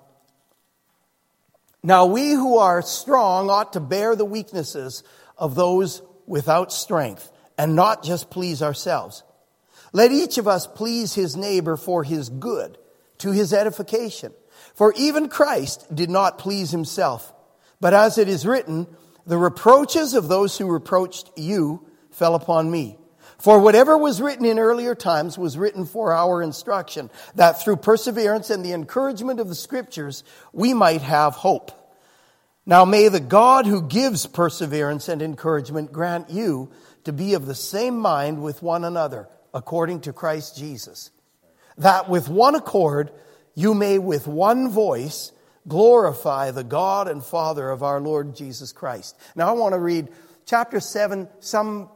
now, 1.84 2.06
we 2.06 2.32
who 2.32 2.58
are 2.58 2.82
strong 2.82 3.50
ought 3.50 3.74
to 3.74 3.80
bear 3.80 4.16
the 4.16 4.26
weaknesses 4.26 5.04
of 5.38 5.56
those 5.56 6.02
without 6.26 6.72
strength 6.72 7.30
and 7.58 7.76
not 7.76 8.04
just 8.04 8.30
please 8.30 8.62
ourselves. 8.62 9.24
Let 9.92 10.12
each 10.12 10.38
of 10.38 10.48
us 10.48 10.66
please 10.66 11.14
his 11.14 11.36
neighbor 11.36 11.78
for 11.78 12.04
his 12.04 12.30
good, 12.30 12.78
to 13.20 13.32
his 13.32 13.54
edification. 13.54 14.34
For 14.76 14.94
even 14.98 15.30
Christ 15.30 15.94
did 15.94 16.10
not 16.10 16.40
please 16.40 16.72
himself 16.72 17.34
but 17.80 17.94
as 17.94 18.18
it 18.18 18.28
is 18.28 18.46
written, 18.46 18.88
the 19.26 19.38
reproaches 19.38 20.14
of 20.14 20.28
those 20.28 20.58
who 20.58 20.68
reproached 20.68 21.32
you 21.36 21.86
fell 22.12 22.36
upon 22.36 22.70
me. 22.70 22.98
For 23.38 23.60
whatever 23.60 23.98
was 23.98 24.22
written 24.22 24.46
in 24.46 24.60
earlier 24.60 24.96
times 24.96 25.38
was 25.38 25.58
written 25.58 25.86
for 25.86 26.14
our 26.14 26.42
instruction, 26.42 27.10
that 27.36 27.62
through 27.62 27.78
perseverance 27.78 28.50
and 28.50 28.64
the 28.64 28.74
encouragement 28.74 29.40
of 29.40 29.50
the 29.50 29.56
scriptures, 29.56 30.24
we 30.54 30.74
might 30.74 31.02
have 31.02 31.34
hope. 31.34 31.72
Now 32.66 32.86
may 32.86 33.10
the 33.10 33.20
God 33.20 33.66
who 33.66 33.82
gives 33.82 34.26
perseverance 34.26 35.10
and 35.10 35.22
encouragement 35.22 35.92
grant 35.92 36.30
you 36.30 36.72
to 37.04 37.12
be 37.12 37.34
of 37.34 37.46
the 37.46 37.56
same 37.56 38.00
mind 38.00 38.42
with 38.42 38.64
one 38.64 38.86
another, 38.86 39.28
according 39.54 40.02
to 40.02 40.14
Christ 40.14 40.58
Jesus, 40.58 41.12
that 41.78 42.08
with 42.08 42.30
one 42.30 42.56
accord 42.56 43.12
you 43.56 43.74
may 43.74 44.00
with 44.00 44.26
one 44.26 44.70
voice 44.70 45.34
glorify 45.68 46.52
the 46.52 46.64
God 46.64 47.08
and 47.08 47.24
Father 47.24 47.70
of 47.70 47.84
our 47.84 48.00
Lord 48.00 48.36
Jesus 48.36 48.72
Christ. 48.72 49.18
Now 49.36 49.50
I 49.50 49.54
want 49.54 49.74
to 49.74 49.80
read 49.80 50.10
chapter 50.46 50.80
7. 50.80 51.28
Some 51.40 51.90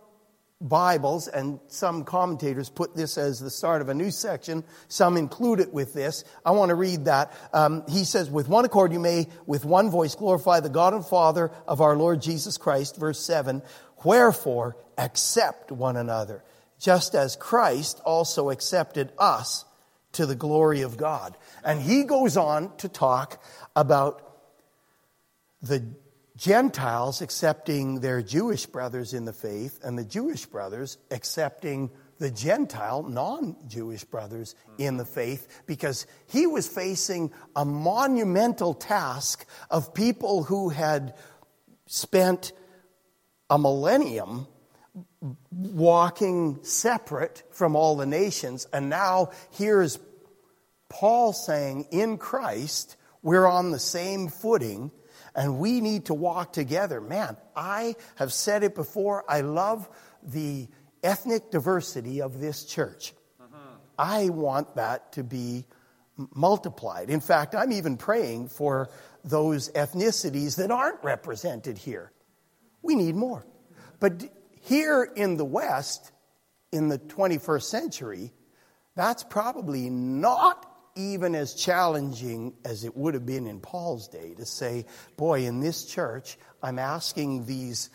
Bibles 0.60 1.28
and 1.28 1.60
some 1.68 2.04
commentators 2.04 2.70
put 2.70 2.96
this 2.96 3.20
as 3.20 3.40
the 3.40 3.52
start 3.52 3.82
of 3.84 3.90
a 3.90 3.94
new 3.94 4.10
section. 4.10 4.64
Some 4.88 5.16
include 5.16 5.60
it 5.60 5.72
with 5.72 5.94
this. 5.94 6.24
I 6.44 6.52
want 6.52 6.70
to 6.70 6.76
read 6.76 7.06
that. 7.06 7.32
Um, 7.54 7.84
he 7.88 8.04
says, 8.04 8.30
with 8.30 8.50
one 8.50 8.66
accord 8.66 8.92
you 8.92 9.00
may 9.00 9.28
with 9.46 9.66
one 9.66 9.92
voice 9.92 10.16
glorify 10.16 10.60
the 10.60 10.70
God 10.70 10.96
and 10.96 11.06
Father 11.06 11.52
of 11.68 11.80
our 11.80 11.96
Lord 11.96 12.24
Jesus 12.24 12.58
Christ. 12.58 12.98
Verse 12.98 13.20
7. 13.20 13.62
Wherefore 14.04 14.78
accept 14.98 15.72
one 15.72 15.96
another, 15.96 16.44
just 16.80 17.14
as 17.14 17.36
Christ 17.36 18.02
also 18.04 18.50
accepted 18.50 19.12
us 19.20 19.64
to 20.18 20.26
the 20.26 20.36
glory 20.36 20.82
of 20.82 20.98
God. 20.98 21.38
And 21.64 21.80
he 21.80 22.04
goes 22.04 22.38
on 22.38 22.76
to 22.78 22.90
talk 22.90 23.42
about 23.76 24.24
the 25.62 25.86
Gentiles 26.36 27.22
accepting 27.22 28.00
their 28.00 28.24
Jewish 28.24 28.66
brothers 28.66 29.14
in 29.14 29.26
the 29.26 29.34
faith 29.34 29.80
and 29.84 29.98
the 29.98 30.04
Jewish 30.04 30.48
brothers 30.48 30.98
accepting 31.12 31.92
the 32.18 32.32
Gentile, 32.32 33.04
non 33.04 33.56
Jewish 33.68 34.04
brothers 34.04 34.56
in 34.80 34.98
the 34.98 35.06
faith 35.06 35.64
because 35.68 36.08
he 36.28 36.48
was 36.48 36.68
facing 36.68 37.32
a 37.56 37.64
monumental 37.64 38.74
task 38.74 39.46
of 39.70 39.94
people 39.94 40.44
who 40.44 40.70
had 40.70 41.14
spent 41.86 42.54
a 43.52 43.60
millennium 43.60 44.48
walking 45.52 46.60
separate 46.64 47.44
from 47.52 47.76
all 47.76 47.96
the 47.96 48.06
nations. 48.06 48.68
And 48.74 48.90
now 48.90 49.32
here's 49.52 49.98
Paul 50.90 51.34
saying, 51.34 51.88
in 51.92 52.18
Christ, 52.18 52.96
we're 53.22 53.48
on 53.48 53.72
the 53.72 53.80
same 53.80 54.30
footing 54.30 54.92
and 55.36 55.60
we 55.60 55.82
need 55.82 56.06
to 56.06 56.14
walk 56.14 56.54
together. 56.54 57.00
Man, 57.00 57.38
I 57.56 57.96
have 58.16 58.34
said 58.34 58.64
it 58.64 58.74
before. 58.74 59.24
I 59.30 59.42
love 59.42 59.88
the 60.24 60.68
ethnic 61.04 61.52
diversity 61.52 62.22
of 62.22 62.40
this 62.40 62.66
church. 62.66 63.14
Mm-hmm. 63.42 63.56
I 64.00 64.30
want 64.30 64.76
that 64.76 65.12
to 65.14 65.24
be 65.24 65.66
multiplied. 66.34 67.10
In 67.10 67.20
fact, 67.20 67.54
I'm 67.54 67.72
even 67.72 67.98
praying 67.98 68.50
for 68.50 68.90
those 69.24 69.70
ethnicities 69.72 70.58
that 70.58 70.72
aren't 70.72 71.04
represented 71.04 71.78
here. 71.78 72.12
We 72.82 72.96
need 72.96 73.16
more. 73.16 73.46
But 74.00 74.24
here 74.62 75.04
in 75.16 75.38
the 75.38 75.46
West, 75.46 76.12
in 76.72 76.88
the 76.90 76.98
21st 76.98 77.64
century, 77.64 78.34
that's 78.96 79.24
probably 79.24 79.90
not 79.90 80.66
even 80.98 81.36
as 81.36 81.54
challenging 81.54 82.54
as 82.66 82.84
it 82.84 82.98
would 82.98 83.14
have 83.14 83.26
been 83.26 83.48
in 83.48 83.60
Paul's 83.60 84.08
day 84.08 84.34
to 84.36 84.46
say, 84.46 84.86
boy, 85.16 85.46
in 85.46 85.60
this 85.60 85.86
church, 85.86 86.38
I'm 86.62 86.80
asking 86.80 87.46
these 87.46 87.90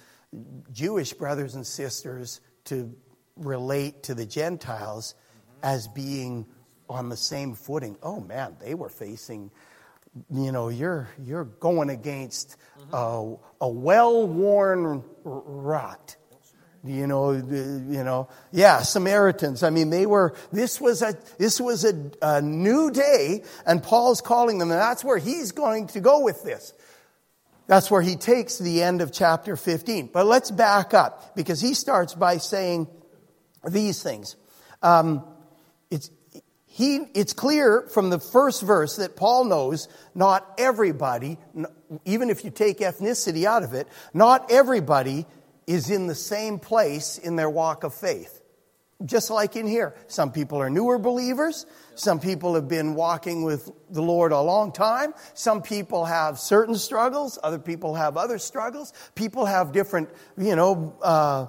Jewish 0.72 1.12
brothers 1.12 1.54
and 1.54 1.66
sisters 1.66 2.40
to 2.64 2.94
relate 3.36 4.04
to 4.04 4.14
the 4.14 4.24
Gentiles 4.24 5.14
as 5.62 5.88
being 5.88 6.46
on 6.88 7.08
the 7.08 7.16
same 7.16 7.54
footing. 7.54 7.96
Oh 8.02 8.20
man, 8.20 8.56
they 8.60 8.74
were 8.74 8.88
facing, 8.88 9.50
you 10.30 10.52
know, 10.52 10.68
you're, 10.68 11.08
you're 11.24 11.44
going 11.44 11.90
against 11.90 12.56
uh, 12.92 12.96
a, 12.96 13.36
a 13.62 13.68
well 13.68 14.26
worn 14.26 15.02
rut 15.24 16.16
you 16.84 17.06
know, 17.06 17.32
you 17.32 18.02
know, 18.02 18.28
yeah, 18.50 18.82
Samaritans. 18.82 19.62
I 19.62 19.70
mean, 19.70 19.90
they 19.90 20.04
were, 20.04 20.34
this 20.52 20.80
was 20.80 21.02
a, 21.02 21.16
this 21.38 21.60
was 21.60 21.84
a, 21.84 22.10
a 22.20 22.42
new 22.42 22.90
day 22.90 23.44
and 23.64 23.82
Paul's 23.82 24.20
calling 24.20 24.58
them 24.58 24.70
and 24.70 24.80
that's 24.80 25.04
where 25.04 25.18
he's 25.18 25.52
going 25.52 25.86
to 25.88 26.00
go 26.00 26.20
with 26.20 26.42
this. 26.42 26.72
That's 27.68 27.90
where 27.90 28.02
he 28.02 28.16
takes 28.16 28.58
the 28.58 28.82
end 28.82 29.00
of 29.00 29.12
chapter 29.12 29.56
15. 29.56 30.10
But 30.12 30.26
let's 30.26 30.50
back 30.50 30.92
up 30.92 31.36
because 31.36 31.60
he 31.60 31.74
starts 31.74 32.14
by 32.14 32.38
saying 32.38 32.88
these 33.64 34.02
things. 34.02 34.34
Um, 34.82 35.24
it's, 35.90 36.10
he, 36.66 36.96
it's 37.14 37.32
clear 37.32 37.82
from 37.92 38.10
the 38.10 38.18
first 38.18 38.62
verse 38.62 38.96
that 38.96 39.14
Paul 39.14 39.44
knows 39.44 39.88
not 40.14 40.52
everybody, 40.58 41.38
even 42.04 42.30
if 42.30 42.44
you 42.44 42.50
take 42.50 42.78
ethnicity 42.78 43.44
out 43.44 43.62
of 43.62 43.72
it, 43.74 43.86
not 44.12 44.50
everybody 44.50 45.26
is 45.66 45.90
in 45.90 46.06
the 46.06 46.14
same 46.14 46.58
place 46.58 47.18
in 47.18 47.36
their 47.36 47.50
walk 47.50 47.84
of 47.84 47.94
faith. 47.94 48.40
Just 49.04 49.30
like 49.30 49.56
in 49.56 49.66
here. 49.66 49.94
Some 50.06 50.30
people 50.30 50.58
are 50.58 50.70
newer 50.70 50.98
believers. 50.98 51.66
Some 51.96 52.20
people 52.20 52.54
have 52.54 52.68
been 52.68 52.94
walking 52.94 53.42
with 53.42 53.70
the 53.90 54.02
Lord 54.02 54.32
a 54.32 54.40
long 54.40 54.70
time. 54.72 55.12
Some 55.34 55.62
people 55.62 56.04
have 56.04 56.38
certain 56.38 56.76
struggles. 56.76 57.38
Other 57.42 57.58
people 57.58 57.94
have 57.94 58.16
other 58.16 58.38
struggles. 58.38 58.92
People 59.14 59.44
have 59.46 59.72
different, 59.72 60.08
you 60.38 60.54
know, 60.54 60.96
uh, 61.02 61.46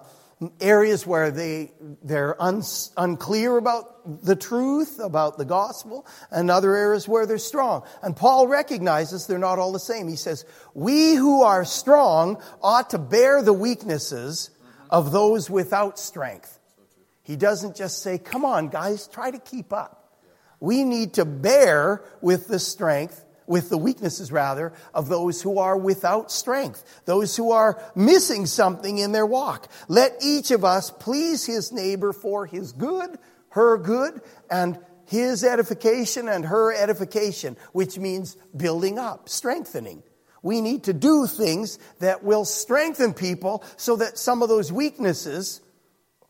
areas 0.60 1.06
where 1.08 1.32
they, 1.32 1.72
they're 2.04 2.42
un, 2.42 2.64
unclear 2.98 3.58
about 3.58 4.24
the 4.24 4.36
truth, 4.36 5.00
about 5.00 5.38
the 5.38 5.46
gospel, 5.46 6.06
and 6.32 6.52
other 6.52 6.76
areas 6.76 7.08
where 7.08 7.26
they're 7.26 7.38
strong. 7.38 7.84
And 8.02 8.16
Paul 8.16 8.48
recognizes 8.48 9.28
they're 9.28 9.38
not 9.38 9.60
all 9.60 9.72
the 9.72 9.80
same. 9.80 10.08
He 10.08 10.16
says, 10.16 10.46
We 10.74 11.16
who 11.16 11.44
are 11.44 11.66
strong 11.66 12.42
ought 12.62 12.90
to 12.92 12.98
bear 12.98 13.42
the 13.42 13.54
weaknesses 13.54 14.50
of 14.90 15.12
those 15.12 15.50
without 15.50 15.98
strength. 15.98 16.60
He 17.24 17.36
doesn't 17.36 17.76
just 17.76 18.04
say, 18.04 18.18
Come 18.18 18.46
on, 18.46 18.70
guys, 18.70 19.08
try 19.08 19.32
to 19.32 19.40
keep 19.40 19.72
up. 19.72 20.20
We 20.60 20.84
need 20.84 21.16
to 21.16 21.26
bear 21.26 22.04
with 22.22 22.48
the 22.48 22.60
strength 22.60 23.24
with 23.48 23.70
the 23.70 23.78
weaknesses 23.78 24.32
rather 24.32 24.74
of 24.94 25.10
those 25.10 25.42
who 25.42 25.60
are 25.60 25.78
without 25.78 26.32
strength, 26.32 27.02
those 27.06 27.36
who 27.36 27.52
are 27.52 27.82
missing 27.96 28.46
something 28.46 28.98
in 28.98 29.12
their 29.12 29.26
walk. 29.26 29.68
Let 29.88 30.18
each 30.22 30.52
of 30.52 30.64
us 30.64 30.92
please 30.92 31.46
his 31.46 31.72
neighbor 31.72 32.14
for 32.14 32.46
his 32.46 32.72
good, 32.72 33.18
her 33.50 33.78
good, 33.78 34.22
and 34.50 34.80
his 35.06 35.44
edification 35.44 36.28
and 36.28 36.46
her 36.46 36.74
edification, 36.74 37.58
which 37.72 37.98
means 37.98 38.36
building 38.56 38.98
up, 38.98 39.30
strengthening. 39.30 40.04
We 40.42 40.60
need 40.60 40.84
to 40.86 40.94
do 40.94 41.26
things 41.26 41.80
that 42.00 42.24
will 42.24 42.46
strengthen 42.46 43.14
people 43.14 43.64
so 43.78 43.96
that 43.98 44.18
some 44.18 44.42
of 44.42 44.50
those 44.50 44.72
weaknesses 44.72 45.62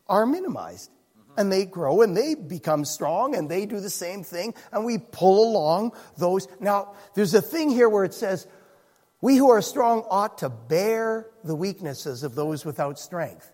are 0.06 0.26
minimized 0.26 0.90
and 1.36 1.50
they 1.50 1.64
grow 1.64 2.02
and 2.02 2.16
they 2.16 2.34
become 2.34 2.84
strong 2.84 3.34
and 3.34 3.48
they 3.48 3.66
do 3.66 3.80
the 3.80 3.90
same 3.90 4.24
thing 4.24 4.54
and 4.72 4.84
we 4.84 4.98
pull 4.98 5.50
along 5.50 5.92
those. 6.16 6.48
Now, 6.60 6.94
there's 7.14 7.34
a 7.34 7.42
thing 7.42 7.70
here 7.70 7.88
where 7.88 8.04
it 8.04 8.14
says, 8.14 8.46
we 9.20 9.36
who 9.36 9.50
are 9.50 9.62
strong 9.62 10.04
ought 10.10 10.38
to 10.38 10.50
bear 10.50 11.30
the 11.44 11.54
weaknesses 11.54 12.24
of 12.24 12.34
those 12.34 12.64
without 12.64 12.98
strength. 12.98 13.50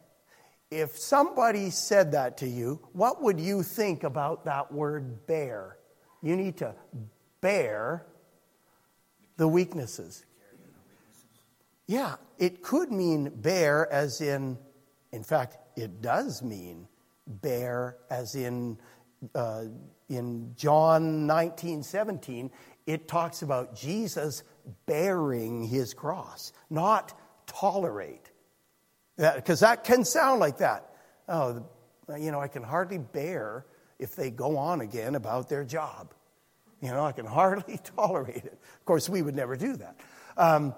If 0.71 0.99
somebody 0.99 1.71
said 1.71 2.13
that 2.13 2.39
to 2.39 2.49
you, 2.49 2.81
what 2.93 3.23
would 3.23 3.41
you 3.41 3.63
think 3.63 4.05
about 4.05 4.45
that 4.45 4.73
word 4.73 5.27
bear? 5.27 5.77
You 6.23 6.37
need 6.37 6.59
to 6.59 6.75
bear 7.41 8.07
the 9.37 9.49
weaknesses. 9.49 10.25
Yeah, 11.87 12.17
it 12.39 12.63
could 12.63 12.93
mean 12.93 13.31
bear 13.35 13.91
as 13.93 14.21
in, 14.21 14.59
in 15.13 15.25
fact, 15.25 15.57
it 15.77 16.03
does 16.03 16.43
mean 16.43 16.87
bear, 17.31 17.97
as 18.11 18.35
in, 18.35 18.79
uh, 19.35 19.65
in 20.09 20.53
John 20.57 21.27
19, 21.27 21.83
17, 21.83 22.51
it 22.87 23.09
talks 23.09 23.43
about 23.43 23.75
Jesus 23.75 24.43
bearing 24.87 25.65
his 25.65 25.95
cross, 25.95 26.53
not 26.69 27.19
tolerate. 27.47 28.31
Because 29.17 29.61
that, 29.61 29.85
that 29.85 29.85
can 29.85 30.05
sound 30.05 30.41
like 30.41 30.59
that. 30.59 30.95
Oh, 31.29 31.65
you 32.19 32.31
know, 32.33 32.41
I 32.41 32.49
can 32.49 32.63
hardly 32.63 32.99
bear 32.99 33.67
if 33.99 34.17
they 34.17 34.31
go 34.31 34.57
on 34.57 34.81
again 34.81 35.15
about 35.15 35.49
their 35.49 35.65
job. 35.65 36.15
You 36.81 36.89
know, 36.89 37.05
I 37.05 37.13
can 37.13 37.27
hardly 37.27 37.79
tolerate 37.97 38.37
it. 38.37 38.59
Of 38.79 38.85
course, 38.85 39.09
we 39.09 39.23
would 39.23 39.37
never 39.37 39.57
do 39.57 39.77
that. 39.77 40.01
Um, 40.37 40.75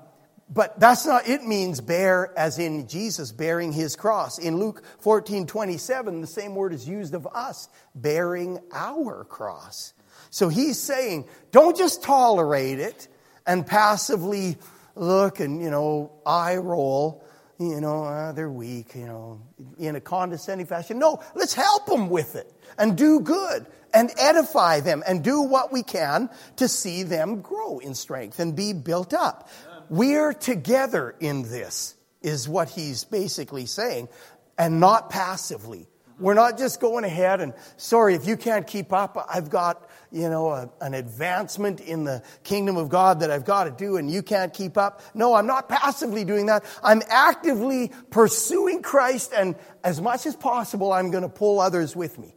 but 0.52 0.78
that's 0.78 1.06
not, 1.06 1.26
it 1.26 1.44
means 1.44 1.80
bear 1.80 2.32
as 2.36 2.58
in 2.58 2.86
Jesus 2.86 3.32
bearing 3.32 3.72
his 3.72 3.96
cross. 3.96 4.38
In 4.38 4.58
Luke 4.58 4.82
14, 5.00 5.46
27, 5.46 6.20
the 6.20 6.26
same 6.26 6.54
word 6.54 6.74
is 6.74 6.86
used 6.86 7.14
of 7.14 7.26
us, 7.26 7.68
bearing 7.94 8.58
our 8.72 9.24
cross. 9.24 9.94
So 10.30 10.48
he's 10.48 10.78
saying, 10.78 11.26
don't 11.52 11.76
just 11.76 12.02
tolerate 12.02 12.80
it 12.80 13.08
and 13.46 13.66
passively 13.66 14.56
look 14.94 15.40
and, 15.40 15.62
you 15.62 15.70
know, 15.70 16.12
eye 16.26 16.56
roll, 16.56 17.24
you 17.58 17.80
know, 17.80 18.04
uh, 18.04 18.32
they're 18.32 18.50
weak, 18.50 18.94
you 18.94 19.06
know, 19.06 19.40
in 19.78 19.96
a 19.96 20.00
condescending 20.00 20.66
fashion. 20.66 20.98
No, 20.98 21.22
let's 21.34 21.54
help 21.54 21.86
them 21.86 22.10
with 22.10 22.34
it 22.34 22.52
and 22.78 22.96
do 22.96 23.20
good 23.20 23.66
and 23.94 24.10
edify 24.18 24.80
them 24.80 25.02
and 25.06 25.22
do 25.22 25.42
what 25.42 25.72
we 25.72 25.82
can 25.82 26.28
to 26.56 26.68
see 26.68 27.02
them 27.02 27.40
grow 27.40 27.78
in 27.78 27.94
strength 27.94 28.38
and 28.38 28.56
be 28.56 28.72
built 28.72 29.14
up. 29.14 29.48
We're 29.92 30.32
together 30.32 31.14
in 31.20 31.42
this, 31.42 31.94
is 32.22 32.48
what 32.48 32.70
he's 32.70 33.04
basically 33.04 33.66
saying, 33.66 34.08
and 34.56 34.80
not 34.80 35.10
passively. 35.10 35.86
We're 36.18 36.32
not 36.32 36.56
just 36.56 36.80
going 36.80 37.04
ahead 37.04 37.42
and, 37.42 37.52
sorry, 37.76 38.14
if 38.14 38.26
you 38.26 38.38
can't 38.38 38.66
keep 38.66 38.90
up, 38.90 39.22
I've 39.28 39.50
got, 39.50 39.86
you 40.10 40.30
know, 40.30 40.48
a, 40.48 40.70
an 40.80 40.94
advancement 40.94 41.80
in 41.80 42.04
the 42.04 42.22
kingdom 42.42 42.78
of 42.78 42.88
God 42.88 43.20
that 43.20 43.30
I've 43.30 43.44
got 43.44 43.64
to 43.64 43.70
do 43.70 43.98
and 43.98 44.10
you 44.10 44.22
can't 44.22 44.54
keep 44.54 44.78
up. 44.78 45.02
No, 45.12 45.34
I'm 45.34 45.46
not 45.46 45.68
passively 45.68 46.24
doing 46.24 46.46
that. 46.46 46.64
I'm 46.82 47.02
actively 47.10 47.92
pursuing 48.08 48.80
Christ 48.80 49.34
and 49.36 49.56
as 49.84 50.00
much 50.00 50.24
as 50.24 50.34
possible, 50.34 50.90
I'm 50.90 51.10
going 51.10 51.24
to 51.24 51.28
pull 51.28 51.60
others 51.60 51.94
with 51.94 52.18
me. 52.18 52.34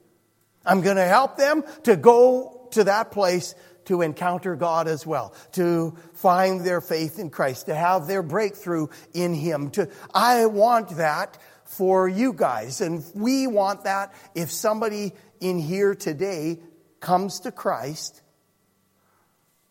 I'm 0.65 0.81
going 0.81 0.97
to 0.97 1.05
help 1.05 1.37
them 1.37 1.63
to 1.83 1.95
go 1.95 2.67
to 2.71 2.83
that 2.83 3.11
place 3.11 3.55
to 3.85 4.01
encounter 4.01 4.55
God 4.55 4.87
as 4.87 5.05
well, 5.05 5.33
to 5.53 5.95
find 6.13 6.61
their 6.61 6.81
faith 6.81 7.19
in 7.19 7.29
Christ, 7.29 7.67
to 7.67 7.75
have 7.75 8.07
their 8.07 8.23
breakthrough 8.23 8.87
in 9.13 9.33
Him. 9.33 9.69
To, 9.71 9.89
I 10.13 10.45
want 10.47 10.97
that 10.97 11.37
for 11.65 12.07
you 12.07 12.33
guys. 12.33 12.81
And 12.81 13.03
we 13.13 13.47
want 13.47 13.83
that 13.83 14.13
if 14.33 14.51
somebody 14.51 15.13
in 15.39 15.59
here 15.59 15.95
today 15.95 16.59
comes 16.99 17.41
to 17.41 17.51
Christ, 17.51 18.21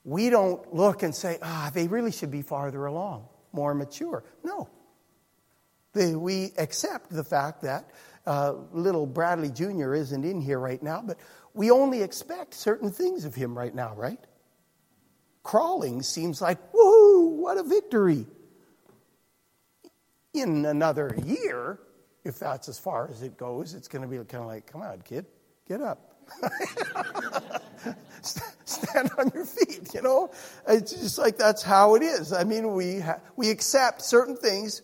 we 0.05 0.29
don't 0.29 0.75
look 0.75 1.03
and 1.03 1.15
say, 1.15 1.39
ah, 1.43 1.71
they 1.73 1.89
really 1.89 2.13
should 2.13 2.31
be 2.31 2.43
farther 2.43 2.85
along, 2.85 3.27
more 3.53 3.75
mature. 3.75 4.25
No. 4.43 4.69
They, 5.95 6.15
we 6.15 6.53
accept 6.59 7.11
the 7.11 7.25
fact 7.25 7.63
that 7.63 7.89
uh, 8.27 8.55
little 8.73 9.07
Bradley 9.07 9.51
Jr. 9.51 9.95
isn't 9.95 10.25
in 10.25 10.41
here 10.41 10.59
right 10.59 10.83
now, 10.83 11.03
but 11.05 11.19
we 11.55 11.71
only 11.71 12.03
expect 12.03 12.53
certain 12.53 12.91
things 12.91 13.25
of 13.25 13.35
him 13.35 13.57
right 13.57 13.75
now, 13.75 13.95
right? 13.95 14.19
Crawling 15.45 16.03
seems 16.03 16.43
like, 16.43 16.59
woohoo, 16.73 17.31
what 17.37 17.57
a 17.57 17.63
victory. 17.63 18.27
In 20.33 20.65
another 20.67 21.17
year, 21.25 21.79
if 22.25 22.41
that's 22.41 22.69
as 22.69 22.79
far 22.79 23.09
as 23.09 23.23
it 23.23 23.37
goes, 23.37 23.75
it's 23.75 23.87
going 23.87 24.03
to 24.03 24.09
be 24.09 24.17
kind 24.25 24.43
of 24.43 24.47
like, 24.47 24.67
come 24.67 24.83
on, 24.83 25.01
kid, 25.03 25.27
get 25.69 25.81
up. 25.81 26.11
Stand 28.65 29.11
on 29.19 29.31
your 29.35 29.45
feet, 29.45 29.95
you 29.95 30.03
know? 30.03 30.31
It's 30.67 30.93
just 30.93 31.19
like 31.19 31.37
that's 31.37 31.63
how 31.63 31.95
it 31.95 32.03
is. 32.03 32.33
I 32.33 32.43
mean, 32.43 32.73
we, 32.73 32.99
ha- 32.99 33.21
we 33.37 33.51
accept 33.51 34.03
certain 34.03 34.37
things 34.37 34.83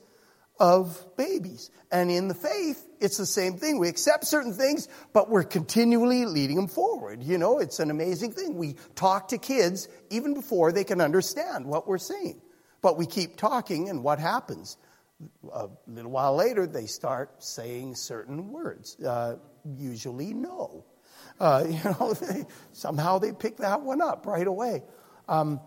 of 0.61 1.05
babies. 1.17 1.71
And 1.91 2.11
in 2.11 2.29
the 2.29 2.35
faith, 2.35 2.87
it's 3.01 3.17
the 3.17 3.27
same 3.27 3.57
thing. 3.57 3.79
We 3.79 3.89
accept 3.89 4.27
certain 4.27 4.53
things, 4.53 4.89
but 5.13 5.31
we're 5.31 5.45
continually 5.45 6.27
leading 6.27 6.57
them 6.57 6.69
forward. 6.69 7.23
You 7.23 7.39
know, 7.39 7.59
it's 7.59 7.81
an 7.81 7.91
amazing 7.91 8.33
thing. 8.33 8.57
We 8.57 8.77
talk 8.95 9.29
to 9.29 9.39
kids 9.39 9.89
even 10.11 10.35
before 10.35 10.73
they 10.73 10.85
can 10.85 11.01
understand 11.01 11.67
what 11.67 11.89
we're 11.89 11.99
saying. 11.99 12.41
But 12.83 12.97
we 12.97 13.07
keep 13.07 13.37
talking, 13.37 13.89
and 13.89 14.03
what 14.03 14.19
happens? 14.19 14.77
A 15.53 15.69
little 15.87 16.11
while 16.11 16.35
later, 16.35 16.67
they 16.67 16.87
start 16.87 17.43
saying 17.43 17.95
certain 17.95 18.51
words, 18.51 18.99
uh, 19.01 19.37
usually 19.77 20.33
no. 20.33 20.85
Uh, 21.39 21.65
you 21.69 21.81
know, 21.85 22.15
they, 22.15 22.45
somehow 22.73 23.19
they 23.19 23.33
pick 23.33 23.59
that 23.59 23.83
one 23.83 24.01
up 24.01 24.27
right 24.27 24.47
away. 24.47 24.83
Um, 25.29 25.61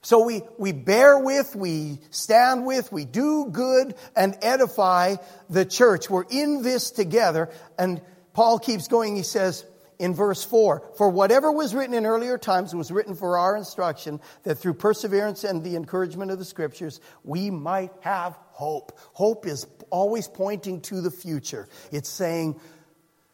so 0.00 0.24
we, 0.24 0.42
we 0.58 0.72
bear 0.72 1.18
with, 1.18 1.56
we 1.56 1.98
stand 2.10 2.64
with, 2.64 2.92
we 2.92 3.04
do 3.04 3.48
good 3.50 3.94
and 4.14 4.36
edify 4.42 5.16
the 5.50 5.64
church. 5.64 6.08
We're 6.08 6.24
in 6.30 6.62
this 6.62 6.90
together. 6.90 7.50
And 7.78 8.00
Paul 8.32 8.58
keeps 8.58 8.86
going. 8.86 9.16
He 9.16 9.24
says 9.24 9.64
in 9.98 10.14
verse 10.14 10.44
4 10.44 10.92
For 10.96 11.10
whatever 11.10 11.50
was 11.50 11.74
written 11.74 11.94
in 11.94 12.06
earlier 12.06 12.38
times 12.38 12.74
was 12.74 12.92
written 12.92 13.16
for 13.16 13.38
our 13.38 13.56
instruction, 13.56 14.20
that 14.44 14.56
through 14.56 14.74
perseverance 14.74 15.42
and 15.42 15.64
the 15.64 15.74
encouragement 15.74 16.30
of 16.30 16.38
the 16.38 16.44
scriptures, 16.44 17.00
we 17.24 17.50
might 17.50 17.92
have 18.00 18.38
hope. 18.50 18.96
Hope 19.12 19.46
is 19.46 19.66
always 19.90 20.28
pointing 20.28 20.80
to 20.82 21.00
the 21.00 21.10
future. 21.10 21.68
It's 21.90 22.08
saying, 22.08 22.60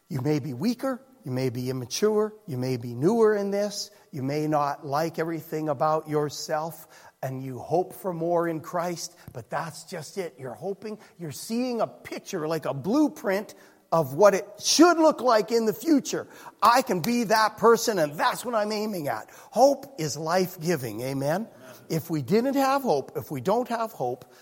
you 0.09 0.21
may 0.21 0.39
be 0.39 0.53
weaker, 0.53 0.99
you 1.25 1.31
may 1.31 1.49
be 1.49 1.71
immature. 1.71 2.33
You 2.45 2.57
may 2.57 2.77
be 2.77 2.93
newer 2.93 3.35
in 3.35 3.49
this. 3.49 3.89
You 4.15 4.23
may 4.23 4.47
not 4.47 4.85
like 4.85 5.19
everything 5.19 5.67
about 5.67 6.07
yourself 6.07 6.87
and 7.21 7.43
you 7.43 7.59
hope 7.59 7.93
for 7.93 8.13
more 8.13 8.47
in 8.47 8.61
Christ, 8.61 9.13
but 9.33 9.49
that's 9.49 9.83
just 9.83 10.17
it. 10.17 10.35
You're 10.39 10.53
hoping, 10.53 10.99
you're 11.19 11.33
seeing 11.33 11.81
a 11.81 11.87
picture, 11.87 12.47
like 12.47 12.65
a 12.65 12.73
blueprint 12.73 13.55
of 13.91 14.13
what 14.13 14.33
it 14.33 14.47
should 14.63 14.99
look 14.99 15.19
like 15.19 15.51
in 15.51 15.65
the 15.65 15.73
future. 15.73 16.27
I 16.61 16.81
can 16.81 17.01
be 17.01 17.25
that 17.25 17.57
person, 17.57 17.99
and 17.99 18.13
that's 18.13 18.45
what 18.45 18.55
I'm 18.55 18.71
aiming 18.71 19.09
at. 19.09 19.29
Hope 19.51 19.85
is 19.99 20.15
life 20.15 20.61
giving. 20.61 21.01
Amen? 21.01 21.41
Amen? 21.41 21.47
If 21.89 22.09
we 22.09 22.21
didn't 22.21 22.55
have 22.55 22.83
hope, 22.83 23.17
if 23.17 23.31
we 23.31 23.41
don't 23.41 23.67
have 23.67 23.91
hope, 23.91 24.33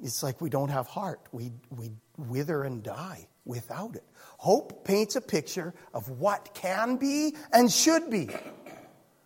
it's 0.00 0.24
like 0.24 0.40
we 0.40 0.50
don't 0.50 0.70
have 0.70 0.88
heart. 0.88 1.20
We, 1.30 1.52
we 1.70 1.92
wither 2.16 2.64
and 2.64 2.82
die 2.82 3.28
without 3.44 3.94
it. 3.94 4.04
Hope 4.38 4.84
paints 4.84 5.14
a 5.14 5.20
picture 5.20 5.74
of 5.94 6.08
what 6.08 6.54
can 6.54 6.96
be 6.96 7.36
and 7.52 7.70
should 7.70 8.10
be. 8.10 8.28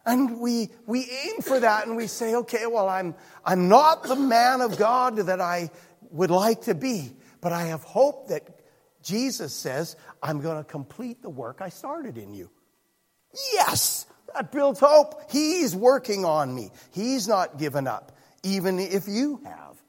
And 0.07 0.39
we, 0.39 0.71
we 0.87 1.11
aim 1.11 1.43
for 1.43 1.59
that 1.59 1.89
and 1.89 1.97
we 1.97 2.07
say, 2.07 2.37
okay, 2.37 2.67
well, 2.67 2.89
I'm, 2.89 3.17
I'm 3.45 3.69
not 3.69 4.05
the 4.05 4.15
man 4.15 4.61
of 4.61 4.79
God 4.79 5.17
that 5.17 5.41
I 5.41 5.71
would 6.13 6.31
like 6.31 6.63
to 6.63 6.77
be, 6.77 7.11
but 7.41 7.53
I 7.53 7.65
have 7.65 7.83
hope 7.83 8.29
that 8.29 8.49
Jesus 9.03 9.53
says, 9.53 9.97
I'm 10.23 10.41
going 10.41 10.59
to 10.59 10.65
complete 10.65 11.23
the 11.23 11.31
work 11.31 11.59
I 11.61 11.71
started 11.71 12.19
in 12.19 12.35
you. 12.35 12.51
Yes, 13.53 14.07
that 14.33 14.53
builds 14.53 14.79
hope. 14.79 15.31
He's 15.31 15.75
working 15.75 16.25
on 16.25 16.55
me. 16.55 16.71
He's 16.93 17.27
not 17.27 17.59
given 17.59 17.89
up, 17.89 18.17
even 18.45 18.79
if 18.79 19.09
you 19.09 19.41
have. 19.45 19.83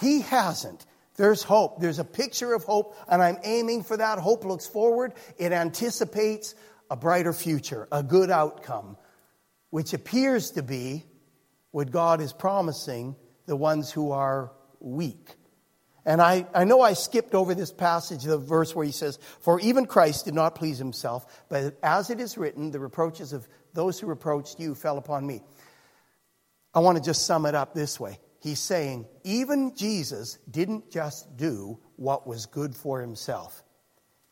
He 0.00 0.22
hasn't. 0.22 0.86
There's 1.16 1.42
hope. 1.42 1.80
There's 1.80 1.98
a 1.98 2.04
picture 2.04 2.54
of 2.54 2.64
hope, 2.64 2.96
and 3.08 3.20
I'm 3.20 3.38
aiming 3.42 3.82
for 3.82 3.96
that. 3.96 4.18
Hope 4.18 4.44
looks 4.44 4.66
forward, 4.66 5.12
it 5.36 5.52
anticipates 5.52 6.54
a 6.90 6.96
brighter 6.96 7.32
future, 7.32 7.88
a 7.92 8.02
good 8.02 8.30
outcome, 8.30 8.96
which 9.70 9.92
appears 9.92 10.50
to 10.52 10.62
be 10.62 11.04
what 11.70 11.90
God 11.90 12.20
is 12.20 12.32
promising 12.32 13.16
the 13.46 13.56
ones 13.56 13.90
who 13.90 14.12
are 14.12 14.52
weak. 14.80 15.34
And 16.04 16.22
I, 16.22 16.46
I 16.54 16.64
know 16.64 16.80
I 16.80 16.94
skipped 16.94 17.34
over 17.34 17.54
this 17.54 17.70
passage, 17.70 18.22
the 18.22 18.38
verse 18.38 18.74
where 18.74 18.86
he 18.86 18.92
says, 18.92 19.18
For 19.40 19.60
even 19.60 19.84
Christ 19.84 20.24
did 20.24 20.34
not 20.34 20.54
please 20.54 20.78
himself, 20.78 21.44
but 21.50 21.78
as 21.82 22.08
it 22.08 22.20
is 22.20 22.38
written, 22.38 22.70
the 22.70 22.80
reproaches 22.80 23.32
of 23.32 23.46
those 23.74 24.00
who 24.00 24.06
reproached 24.06 24.58
you 24.58 24.74
fell 24.74 24.96
upon 24.96 25.26
me. 25.26 25.42
I 26.74 26.80
want 26.80 26.96
to 26.96 27.04
just 27.04 27.26
sum 27.26 27.44
it 27.44 27.54
up 27.54 27.74
this 27.74 28.00
way 28.00 28.18
he's 28.40 28.60
saying 28.60 29.06
even 29.24 29.74
Jesus 29.76 30.38
didn't 30.50 30.90
just 30.90 31.36
do 31.36 31.78
what 31.96 32.26
was 32.26 32.46
good 32.46 32.74
for 32.74 33.00
himself. 33.00 33.62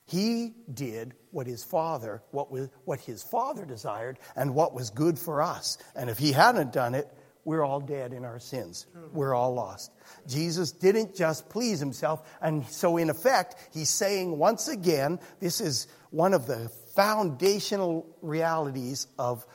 He 0.07 0.55
did 0.73 1.15
what 1.33 1.47
his 1.47 1.65
father, 1.65 2.23
what, 2.31 2.51
was, 2.51 2.69
what 2.85 3.01
his 3.01 3.23
father 3.23 3.65
desired, 3.65 4.19
and 4.37 4.55
what 4.55 4.73
was 4.73 4.91
good 4.91 5.19
for 5.19 5.43
us. 5.43 5.79
And 5.95 6.09
if 6.09 6.19
he 6.19 6.33
hadn't 6.33 6.73
done 6.73 6.95
it, 6.95 7.13
we're 7.45 7.65
all 7.65 7.81
dead 7.81 8.13
in 8.13 8.25
our 8.25 8.41
sins. 8.41 8.87
We're 9.13 9.35
all 9.35 9.55
lost. 9.55 9.93
Jesus 10.27 10.73
didn't 10.73 11.15
just 11.15 11.49
please 11.49 11.79
himself. 11.79 12.29
And 12.41 12.67
so, 12.67 12.97
in 12.97 13.09
effect, 13.09 13.55
he's 13.73 13.89
saying 13.89 14.37
once 14.37 14.67
again, 14.67 15.21
this 15.39 15.61
is 15.61 15.87
one 16.11 16.35
of 16.35 16.47
the 16.47 16.71
foundational 16.97 18.07
realities 18.21 19.07
of 19.17 19.47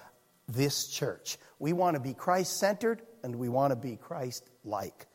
this 0.47 0.87
church. 0.87 1.37
We 1.59 1.73
want 1.73 1.95
to 1.95 1.99
be 1.99 2.13
Christ 2.13 2.59
centered 2.59 3.01
and 3.23 3.35
we 3.35 3.49
want 3.49 3.71
to 3.71 3.75
be 3.75 3.97
Christ 3.97 4.49
like. 4.63 5.07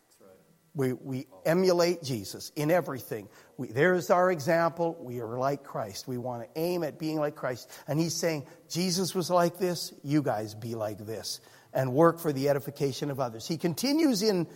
We, 0.76 0.92
we 0.92 1.26
emulate 1.46 2.02
Jesus 2.02 2.52
in 2.54 2.70
everything. 2.70 3.28
We, 3.56 3.68
there's 3.68 4.10
our 4.10 4.30
example. 4.30 4.94
We 5.00 5.20
are 5.20 5.38
like 5.38 5.64
Christ. 5.64 6.06
We 6.06 6.18
want 6.18 6.42
to 6.42 6.60
aim 6.60 6.84
at 6.84 6.98
being 6.98 7.18
like 7.18 7.34
Christ. 7.34 7.70
And 7.88 7.98
he's 7.98 8.14
saying, 8.14 8.46
Jesus 8.68 9.14
was 9.14 9.30
like 9.30 9.58
this, 9.58 9.94
you 10.04 10.20
guys 10.20 10.54
be 10.54 10.74
like 10.74 10.98
this, 10.98 11.40
and 11.72 11.94
work 11.94 12.20
for 12.20 12.30
the 12.30 12.50
edification 12.50 13.10
of 13.10 13.18
others. 13.18 13.48
He 13.48 13.56
continues 13.56 14.22
in, 14.22 14.46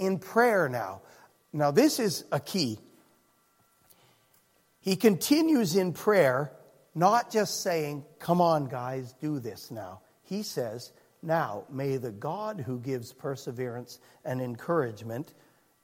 in 0.00 0.18
prayer 0.18 0.68
now. 0.68 1.02
Now, 1.52 1.70
this 1.70 2.00
is 2.00 2.24
a 2.32 2.40
key. 2.40 2.80
He 4.80 4.96
continues 4.96 5.76
in 5.76 5.92
prayer, 5.92 6.50
not 6.96 7.30
just 7.30 7.62
saying, 7.62 8.04
Come 8.18 8.40
on, 8.40 8.66
guys, 8.66 9.14
do 9.20 9.38
this 9.38 9.70
now. 9.70 10.00
He 10.24 10.42
says, 10.42 10.90
now, 11.22 11.64
may 11.70 11.96
the 11.98 12.12
God 12.12 12.60
who 12.60 12.78
gives 12.78 13.12
perseverance 13.12 13.98
and 14.24 14.40
encouragement 14.40 15.34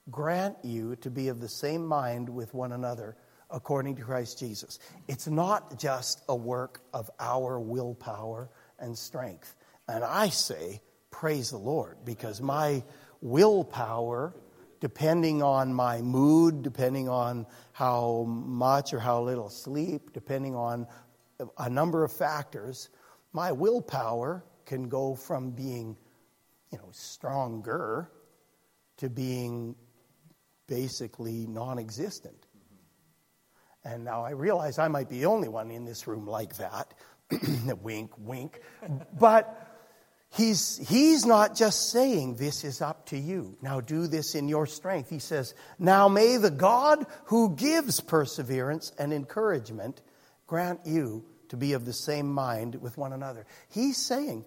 grant 0.09 0.57
you 0.63 0.95
to 0.97 1.09
be 1.09 1.27
of 1.27 1.39
the 1.39 1.49
same 1.49 1.85
mind 1.85 2.29
with 2.29 2.53
one 2.53 2.71
another 2.71 3.15
according 3.49 3.95
to 3.95 4.01
Christ 4.01 4.39
Jesus. 4.39 4.79
It's 5.07 5.27
not 5.27 5.79
just 5.79 6.21
a 6.27 6.35
work 6.35 6.81
of 6.93 7.09
our 7.19 7.59
willpower 7.59 8.49
and 8.79 8.97
strength. 8.97 9.55
And 9.87 10.03
I 10.03 10.29
say, 10.29 10.81
praise 11.11 11.51
the 11.51 11.57
Lord, 11.57 11.97
because 12.03 12.41
my 12.41 12.83
willpower, 13.21 14.35
depending 14.79 15.41
on 15.41 15.73
my 15.73 16.01
mood, 16.01 16.61
depending 16.61 17.07
on 17.09 17.45
how 17.71 18.25
much 18.27 18.93
or 18.93 18.99
how 18.99 19.21
little 19.21 19.49
sleep, 19.49 20.13
depending 20.13 20.55
on 20.55 20.87
a 21.57 21.69
number 21.69 22.03
of 22.03 22.11
factors, 22.11 22.89
my 23.31 23.51
willpower 23.51 24.43
can 24.65 24.89
go 24.89 25.15
from 25.15 25.51
being, 25.51 25.95
you 26.71 26.77
know, 26.77 26.89
stronger 26.91 28.11
to 28.97 29.09
being 29.09 29.75
basically 30.67 31.47
non 31.47 31.79
existent. 31.79 32.45
And 33.83 34.03
now 34.03 34.23
I 34.25 34.31
realize 34.31 34.79
I 34.79 34.89
might 34.89 35.09
be 35.09 35.19
the 35.19 35.27
only 35.27 35.47
one 35.47 35.71
in 35.71 35.85
this 35.85 36.07
room 36.07 36.27
like 36.27 36.57
that, 36.57 36.93
wink, 37.81 38.11
wink. 38.17 38.59
But 39.17 39.67
he's, 40.29 40.77
he's 40.89 41.25
not 41.25 41.55
just 41.55 41.91
saying, 41.91 42.35
This 42.35 42.63
is 42.63 42.81
up 42.81 43.05
to 43.07 43.17
you. 43.17 43.57
Now 43.61 43.79
do 43.79 44.07
this 44.07 44.35
in 44.35 44.49
your 44.49 44.65
strength. 44.65 45.09
He 45.09 45.19
says, 45.19 45.53
Now 45.79 46.09
may 46.09 46.37
the 46.37 46.51
God 46.51 47.05
who 47.25 47.55
gives 47.55 48.01
perseverance 48.01 48.91
and 48.99 49.13
encouragement 49.13 50.01
grant 50.47 50.81
you 50.85 51.23
to 51.49 51.57
be 51.57 51.73
of 51.73 51.85
the 51.85 51.93
same 51.93 52.31
mind 52.31 52.75
with 52.75 52.97
one 52.97 53.13
another. 53.13 53.45
He's 53.69 53.97
saying, 53.97 54.45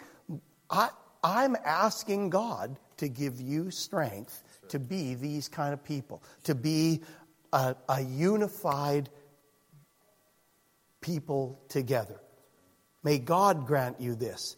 I, 0.68 0.90
I'm 1.24 1.56
asking 1.64 2.30
God 2.30 2.78
to 2.98 3.08
give 3.08 3.40
you 3.40 3.70
strength 3.70 4.42
to 4.70 4.78
be 4.78 5.14
these 5.14 5.48
kind 5.48 5.72
of 5.72 5.84
people, 5.84 6.22
to 6.44 6.54
be 6.54 7.02
a, 7.52 7.76
a 7.88 8.00
unified 8.00 9.08
people 11.00 11.60
together. 11.68 12.20
May 13.02 13.18
God 13.18 13.66
grant 13.66 14.00
you 14.00 14.14
this. 14.14 14.56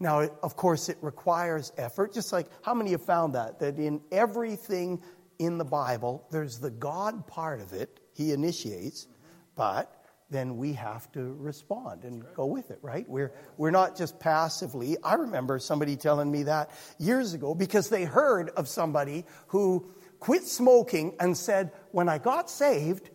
Now, 0.00 0.22
of 0.42 0.56
course, 0.56 0.88
it 0.88 0.98
requires 1.00 1.72
effort, 1.76 2.12
just 2.12 2.32
like 2.32 2.48
how 2.62 2.74
many 2.74 2.90
have 2.90 3.04
found 3.04 3.34
that? 3.34 3.60
That 3.60 3.78
in 3.78 4.00
everything 4.10 5.00
in 5.38 5.58
the 5.58 5.64
Bible, 5.64 6.26
there's 6.30 6.58
the 6.58 6.70
God 6.70 7.26
part 7.26 7.60
of 7.60 7.72
it, 7.72 8.00
He 8.14 8.32
initiates, 8.32 9.06
but 9.54 10.01
then 10.32 10.56
we 10.56 10.72
have 10.72 11.10
to 11.12 11.36
respond 11.38 12.04
and 12.04 12.24
go 12.34 12.46
with 12.46 12.70
it, 12.70 12.78
right? 12.82 13.08
We're, 13.08 13.32
we're 13.56 13.70
not 13.70 13.96
just 13.96 14.18
passively. 14.18 14.96
I 15.04 15.14
remember 15.14 15.58
somebody 15.58 15.96
telling 15.96 16.30
me 16.30 16.44
that 16.44 16.70
years 16.98 17.34
ago 17.34 17.54
because 17.54 17.88
they 17.88 18.04
heard 18.04 18.50
of 18.50 18.68
somebody 18.68 19.24
who 19.48 19.92
quit 20.18 20.44
smoking 20.44 21.14
and 21.20 21.36
said, 21.36 21.72
When 21.90 22.08
I 22.08 22.18
got 22.18 22.48
saved, 22.48 23.10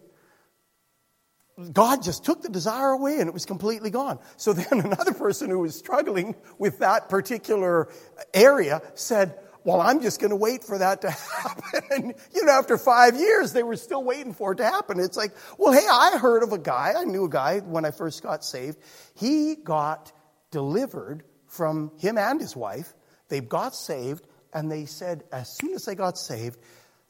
God 1.74 2.04
just 2.04 2.24
took 2.24 2.44
the 2.44 2.50
desire 2.50 2.90
away 2.90 3.20
and 3.20 3.28
it 3.28 3.34
was 3.34 3.46
completely 3.46 3.90
gone. 3.90 4.20
So 4.38 4.54
then 4.54 4.68
another 4.86 5.14
person 5.14 5.50
who 5.50 5.60
was 5.60 5.76
struggling 5.76 6.36
with 6.60 6.80
that 6.80 7.10
particular 7.10 7.90
area 8.34 8.82
said, 8.94 9.40
well, 9.68 9.82
I'm 9.82 10.02
just 10.02 10.22
going 10.22 10.30
to 10.30 10.38
wait 10.38 10.64
for 10.64 10.78
that 10.78 11.02
to 11.02 11.10
happen. 11.44 11.82
And, 11.92 12.14
you 12.34 12.46
know, 12.46 12.54
after 12.54 12.78
five 12.78 13.18
years, 13.18 13.52
they 13.52 13.64
were 13.64 13.76
still 13.76 14.02
waiting 14.02 14.34
for 14.34 14.54
it 14.54 14.60
to 14.60 14.64
happen. 14.64 14.98
It's 14.98 15.18
like, 15.18 15.34
well, 15.58 15.74
hey, 15.74 15.86
I 15.92 16.18
heard 16.18 16.42
of 16.42 16.54
a 16.54 16.58
guy, 16.58 16.94
I 16.98 17.04
knew 17.04 17.26
a 17.26 17.30
guy 17.30 17.60
when 17.60 17.84
I 17.84 17.92
first 17.92 18.24
got 18.24 18.46
saved. 18.46 18.78
He 19.16 19.56
got 19.56 20.14
delivered 20.52 21.26
from 21.48 21.92
him 21.98 22.18
and 22.18 22.40
his 22.40 22.56
wife. 22.56 22.94
They 23.28 23.42
got 23.42 23.76
saved, 23.76 24.26
and 24.54 24.72
they 24.72 24.86
said, 24.86 25.26
as 25.34 25.54
soon 25.58 25.74
as 25.74 25.84
they 25.84 25.96
got 25.96 26.18
saved, 26.18 26.58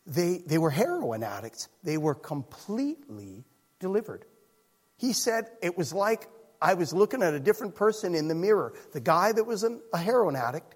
they, 0.08 0.42
they 0.44 0.58
were 0.58 0.72
heroin 0.72 1.22
addicts. 1.22 1.70
They 1.84 2.00
were 2.00 2.16
completely 2.16 3.46
delivered. 3.80 4.26
He 4.98 5.14
said 5.14 5.46
it 5.62 5.78
was 5.78 5.94
like 5.94 6.28
I 6.60 6.74
was 6.74 6.92
looking 6.92 7.22
at 7.22 7.36
a 7.36 7.40
different 7.40 7.76
person 7.76 8.16
in 8.16 8.28
the 8.28 8.34
mirror. 8.34 8.74
The 8.94 9.00
guy 9.00 9.32
that 9.32 9.44
was 9.44 9.62
an, 9.62 9.80
a 9.94 10.00
heroin 10.00 10.36
addict 10.36 10.74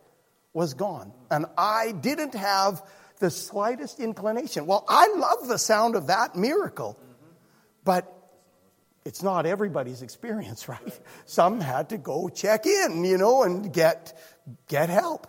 was 0.54 0.74
gone. 0.74 1.14
And 1.30 1.46
I 1.58 1.92
didn't 1.92 2.36
have 2.36 2.82
the 3.20 3.30
slightest 3.30 4.00
inclination. 4.00 4.66
Well, 4.66 4.86
I 4.88 5.08
love 5.16 5.48
the 5.48 5.58
sound 5.58 5.96
of 5.96 6.08
that 6.08 6.36
miracle, 6.36 7.00
but 7.84 8.12
it's 9.06 9.24
not 9.24 9.46
everybody's 9.46 10.02
experience, 10.02 10.68
right? 10.68 11.00
Some 11.26 11.62
had 11.62 11.90
to 11.90 11.98
go 11.98 12.30
check 12.30 12.66
in, 12.66 13.06
you 13.06 13.18
know, 13.18 13.44
and 13.44 13.72
get, 13.72 14.18
get 14.68 14.90
help. 14.90 15.28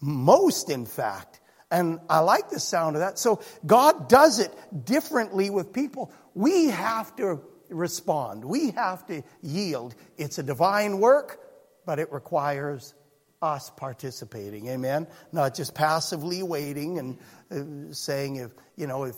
Most, 0.00 0.70
in 0.70 0.86
fact. 0.86 1.40
And 1.70 2.00
I 2.08 2.20
like 2.20 2.50
the 2.50 2.58
sound 2.58 2.96
of 2.96 3.00
that. 3.00 3.18
So 3.18 3.40
God 3.64 4.08
does 4.08 4.40
it 4.40 4.52
differently 4.84 5.50
with 5.50 5.72
people. 5.72 6.10
We 6.34 6.68
have 6.68 7.14
to 7.16 7.42
respond. 7.68 8.44
We 8.44 8.70
have 8.72 9.06
to 9.06 9.22
yield. 9.42 9.94
It's 10.16 10.38
a 10.38 10.42
divine 10.42 10.98
work, 10.98 11.38
but 11.86 11.98
it 11.98 12.10
requires 12.12 12.94
us 13.42 13.70
participating. 13.70 14.68
Amen. 14.68 15.06
Not 15.32 15.54
just 15.54 15.74
passively 15.74 16.42
waiting 16.42 16.98
and 16.98 17.18
uh, 17.50 17.92
saying 17.94 18.36
if 18.36 18.50
you 18.76 18.86
know 18.86 19.04
if 19.04 19.16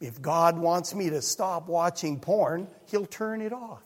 if 0.00 0.20
God 0.20 0.58
wants 0.58 0.94
me 0.94 1.10
to 1.10 1.22
stop 1.22 1.68
watching 1.68 2.20
porn, 2.20 2.68
He'll 2.86 3.06
turn 3.06 3.40
it 3.40 3.52
off. 3.52 3.82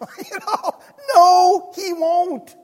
you 0.00 0.38
know, 0.38 0.72
no, 1.14 1.72
He 1.74 1.92
won't. 1.92 2.54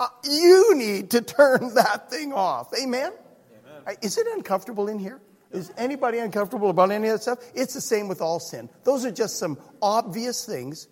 Uh, 0.00 0.08
you 0.24 0.74
need 0.76 1.10
to 1.10 1.20
turn 1.20 1.74
that 1.74 2.10
thing 2.10 2.32
off. 2.32 2.72
Amen? 2.80 3.12
Amen. 3.12 3.96
Is 4.00 4.16
it 4.16 4.26
uncomfortable 4.28 4.88
in 4.88 4.98
here? 4.98 5.20
Is 5.50 5.72
anybody 5.76 6.18
uncomfortable 6.18 6.70
about 6.70 6.90
any 6.90 7.08
of 7.08 7.14
that 7.14 7.22
stuff? 7.22 7.38
It's 7.54 7.74
the 7.74 7.80
same 7.80 8.06
with 8.06 8.20
all 8.20 8.38
sin. 8.38 8.68
Those 8.84 9.04
are 9.04 9.10
just 9.10 9.38
some 9.38 9.58
obvious 9.80 10.44
things 10.44 10.88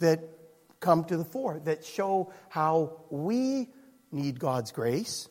that 0.00 0.20
come 0.84 1.04
to 1.04 1.16
the 1.16 1.24
fore 1.24 1.60
that 1.64 1.84
show 1.84 2.32
how 2.50 3.00
we 3.10 3.68
need 4.12 4.38
God's 4.38 4.70
grace, 4.70 5.28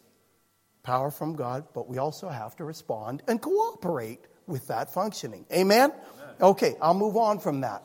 power 0.82 1.12
from 1.12 1.36
God, 1.36 1.66
but 1.74 1.88
we 1.88 2.00
also 2.00 2.28
have 2.28 2.56
to 2.58 2.66
respond 2.66 3.22
and 3.28 3.42
cooperate 3.42 4.20
with 4.48 4.68
that 4.68 4.92
functioning. 4.94 5.46
Amen? 5.54 5.92
Amen. 5.92 6.36
Okay, 6.42 6.76
I'll 6.82 6.96
move 6.96 7.16
on 7.16 7.39
from 7.39 7.62
that. 7.62 7.84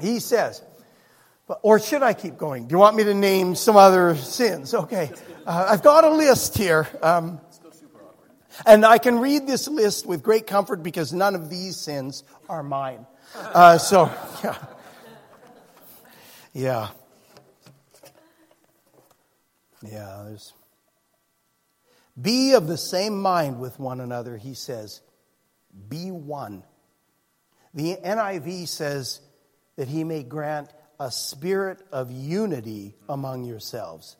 He 0.00 0.20
says, 0.20 0.62
or 1.62 1.78
should 1.80 2.02
I 2.02 2.14
keep 2.14 2.38
going? 2.38 2.68
Do 2.68 2.72
you 2.74 2.78
want 2.78 2.96
me 2.96 3.04
to 3.04 3.14
name 3.14 3.54
some 3.54 3.76
other 3.76 4.14
sins? 4.16 4.72
Okay, 4.72 5.10
uh, 5.44 5.66
I've 5.68 5.82
got 5.82 6.04
a 6.04 6.10
list 6.10 6.56
here. 6.56 6.88
Um, 7.02 7.40
and 8.64 8.86
I 8.86 8.98
can 8.98 9.18
read 9.18 9.46
this 9.46 9.68
list 9.68 10.06
with 10.06 10.22
great 10.22 10.46
comfort 10.46 10.82
because 10.82 11.12
none 11.12 11.34
of 11.34 11.50
these 11.50 11.76
sins 11.76 12.24
are 12.48 12.62
mine. 12.62 13.06
Uh, 13.34 13.76
so, 13.76 14.10
yeah. 14.44 14.56
Yeah. 16.56 16.88
Yeah, 19.82 20.22
there's. 20.24 20.54
Be 22.18 22.54
of 22.54 22.66
the 22.66 22.78
same 22.78 23.20
mind 23.20 23.60
with 23.60 23.78
one 23.78 24.00
another, 24.00 24.38
he 24.38 24.54
says. 24.54 25.02
Be 25.90 26.10
one. 26.10 26.62
The 27.74 27.98
NIV 28.02 28.68
says 28.68 29.20
that 29.76 29.88
he 29.88 30.02
may 30.02 30.22
grant 30.22 30.72
a 30.98 31.10
spirit 31.10 31.82
of 31.92 32.10
unity 32.10 32.94
among 33.06 33.44
yourselves. 33.44 34.16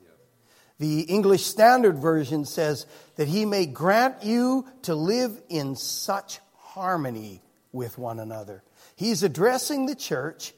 The 0.78 1.00
English 1.00 1.46
Standard 1.46 1.96
Version 1.96 2.44
says 2.44 2.84
that 3.14 3.28
he 3.28 3.46
may 3.46 3.64
grant 3.64 4.24
you 4.24 4.66
to 4.82 4.94
live 4.94 5.40
in 5.48 5.74
such 5.74 6.40
harmony 6.58 7.40
with 7.72 7.96
one 7.96 8.20
another. 8.20 8.62
He's 8.94 9.22
addressing 9.22 9.86
the 9.86 9.96
church 9.96 10.52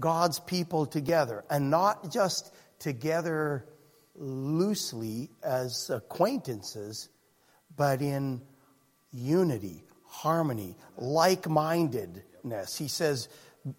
God's 0.00 0.40
people 0.40 0.86
together 0.86 1.44
and 1.50 1.70
not 1.70 2.10
just 2.10 2.54
together 2.78 3.66
loosely 4.16 5.30
as 5.42 5.90
acquaintances, 5.90 7.08
but 7.76 8.02
in 8.02 8.42
unity, 9.12 9.84
harmony, 10.06 10.76
like 10.96 11.48
mindedness. 11.48 12.76
He 12.76 12.88
says, 12.88 13.28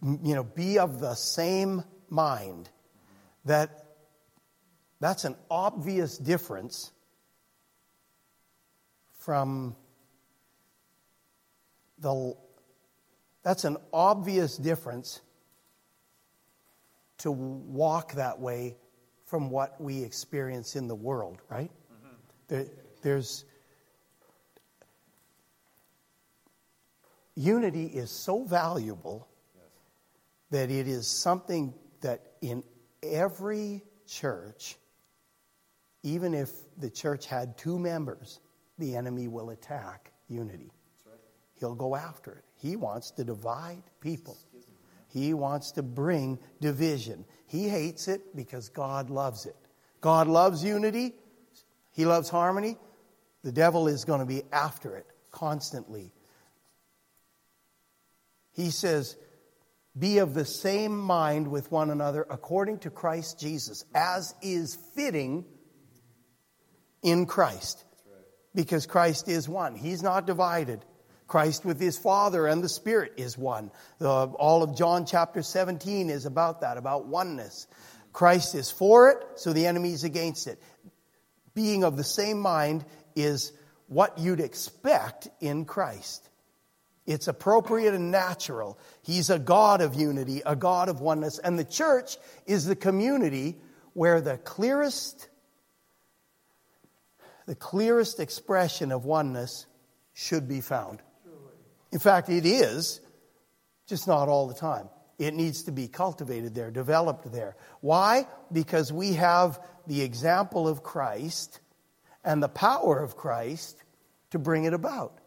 you 0.02 0.36
know, 0.36 0.44
be 0.44 0.80
of 0.80 1.00
the 1.00 1.16
same 1.16 1.84
mind. 2.10 2.70
That, 3.46 3.86
that's 5.00 5.26
an 5.26 5.36
obvious 5.50 6.18
difference 6.18 6.92
from 9.20 9.76
the 12.00 12.36
that's 13.44 13.64
an 13.64 13.78
obvious 13.92 14.58
difference 14.58 15.22
to 17.22 17.32
walk 17.32 18.14
that 18.14 18.40
way 18.40 18.78
from 19.26 19.50
what 19.50 19.80
we 19.80 20.04
experience 20.04 20.76
in 20.76 20.88
the 20.88 20.96
world, 20.96 21.42
right? 21.50 21.72
Mm-hmm. 21.72 22.16
There, 22.48 22.66
there's 23.02 23.46
unity 27.36 27.86
is 27.86 28.12
so 28.12 28.44
valuable 28.44 29.28
yes. 29.56 29.64
that 30.50 30.72
it 30.72 30.88
is 30.88 31.08
something 31.08 31.74
that 32.02 32.34
in 32.42 32.64
every 33.04 33.84
church, 34.08 34.78
even 36.04 36.34
if 36.34 36.50
the 36.78 36.90
church 36.90 37.26
had 37.28 37.58
two 37.58 37.80
members, 37.80 38.40
the 38.78 38.96
enemy 38.96 39.28
will 39.28 39.52
attack 39.52 40.12
unity. 40.28 40.72
Right. 41.06 41.20
He'll 41.60 41.76
go 41.76 41.96
after 41.96 42.32
it. 42.32 42.44
He 42.56 42.76
wants 42.76 43.12
to 43.12 43.24
divide 43.24 43.84
people. 44.02 44.38
He 45.12 45.34
wants 45.34 45.74
to 45.74 45.84
bring 45.84 46.40
division. 46.62 47.26
He 47.48 47.68
hates 47.68 48.08
it 48.08 48.36
because 48.36 48.70
God 48.70 49.10
loves 49.10 49.46
it. 49.46 49.56
God 50.00 50.28
loves 50.28 50.64
unity, 50.64 51.14
He 51.92 52.06
loves 52.06 52.30
harmony. 52.30 52.78
The 53.44 53.52
devil 53.52 53.88
is 53.88 54.06
going 54.06 54.20
to 54.20 54.26
be 54.26 54.44
after 54.52 54.96
it 54.96 55.08
constantly. 55.32 56.14
He 58.54 58.70
says, 58.70 59.18
Be 59.98 60.20
of 60.20 60.34
the 60.34 60.46
same 60.46 60.98
mind 60.98 61.48
with 61.48 61.72
one 61.72 61.90
another 61.90 62.26
according 62.30 62.80
to 62.80 62.90
Christ 62.90 63.40
Jesus, 63.40 63.84
as 63.96 64.36
is 64.42 64.78
fitting 64.96 65.46
in 67.02 67.26
Christ. 67.26 67.84
Because 68.54 68.86
Christ 68.86 69.28
is 69.28 69.50
one, 69.50 69.76
He's 69.76 70.04
not 70.04 70.28
divided. 70.28 70.86
Christ 71.32 71.64
with 71.64 71.80
his 71.80 71.98
Father 71.98 72.46
and 72.46 72.62
the 72.62 72.68
Spirit 72.68 73.14
is 73.16 73.38
one. 73.38 73.72
The, 74.00 74.10
all 74.10 74.64
of 74.64 74.76
John 74.76 75.06
chapter 75.06 75.42
17 75.42 76.10
is 76.10 76.26
about 76.26 76.60
that, 76.60 76.76
about 76.76 77.06
oneness. 77.06 77.68
Christ 78.12 78.54
is 78.54 78.70
for 78.70 79.12
it, 79.12 79.26
so 79.36 79.54
the 79.54 79.66
enemy 79.66 79.94
is 79.94 80.04
against 80.04 80.48
it. 80.48 80.62
Being 81.54 81.86
of 81.86 81.96
the 81.96 82.04
same 82.04 82.38
mind 82.38 82.84
is 83.16 83.54
what 83.88 84.18
you'd 84.18 84.42
expect 84.42 85.30
in 85.40 85.64
Christ. 85.64 86.28
It's 87.06 87.30
appropriate 87.30 87.94
and 87.94 88.12
natural. 88.12 88.78
He's 89.02 89.30
a 89.30 89.40
God 89.40 89.80
of 89.80 89.96
unity, 89.96 90.42
a 90.46 90.58
God 90.58 90.90
of 90.90 91.00
oneness. 91.00 91.40
And 91.40 91.58
the 91.58 91.64
church 91.64 92.18
is 92.46 92.66
the 92.66 92.76
community 92.76 93.56
where 93.94 94.20
the 94.20 94.38
clearest, 94.38 95.30
the 97.46 97.56
clearest 97.56 98.20
expression 98.20 98.92
of 98.92 99.06
oneness 99.06 99.66
should 100.14 100.50
be 100.50 100.60
found. 100.60 101.02
In 101.92 102.00
fact, 102.00 102.30
it 102.30 102.46
is, 102.46 103.02
just 103.88 104.08
not 104.08 104.30
all 104.30 104.48
the 104.48 104.54
time. 104.54 104.90
It 105.20 105.34
needs 105.34 105.64
to 105.64 105.72
be 105.72 105.88
cultivated 105.88 106.56
there, 106.56 106.72
developed 106.72 107.32
there. 107.32 107.56
Why? 107.82 108.28
Because 108.52 108.92
we 108.92 109.14
have 109.14 109.60
the 109.86 110.02
example 110.02 110.68
of 110.68 110.82
Christ 110.82 111.60
and 112.24 112.42
the 112.42 112.50
power 112.50 112.98
of 112.98 113.18
Christ 113.18 113.78
to 114.32 114.40
bring 114.40 114.64
it 114.64 114.74
about. 114.74 115.18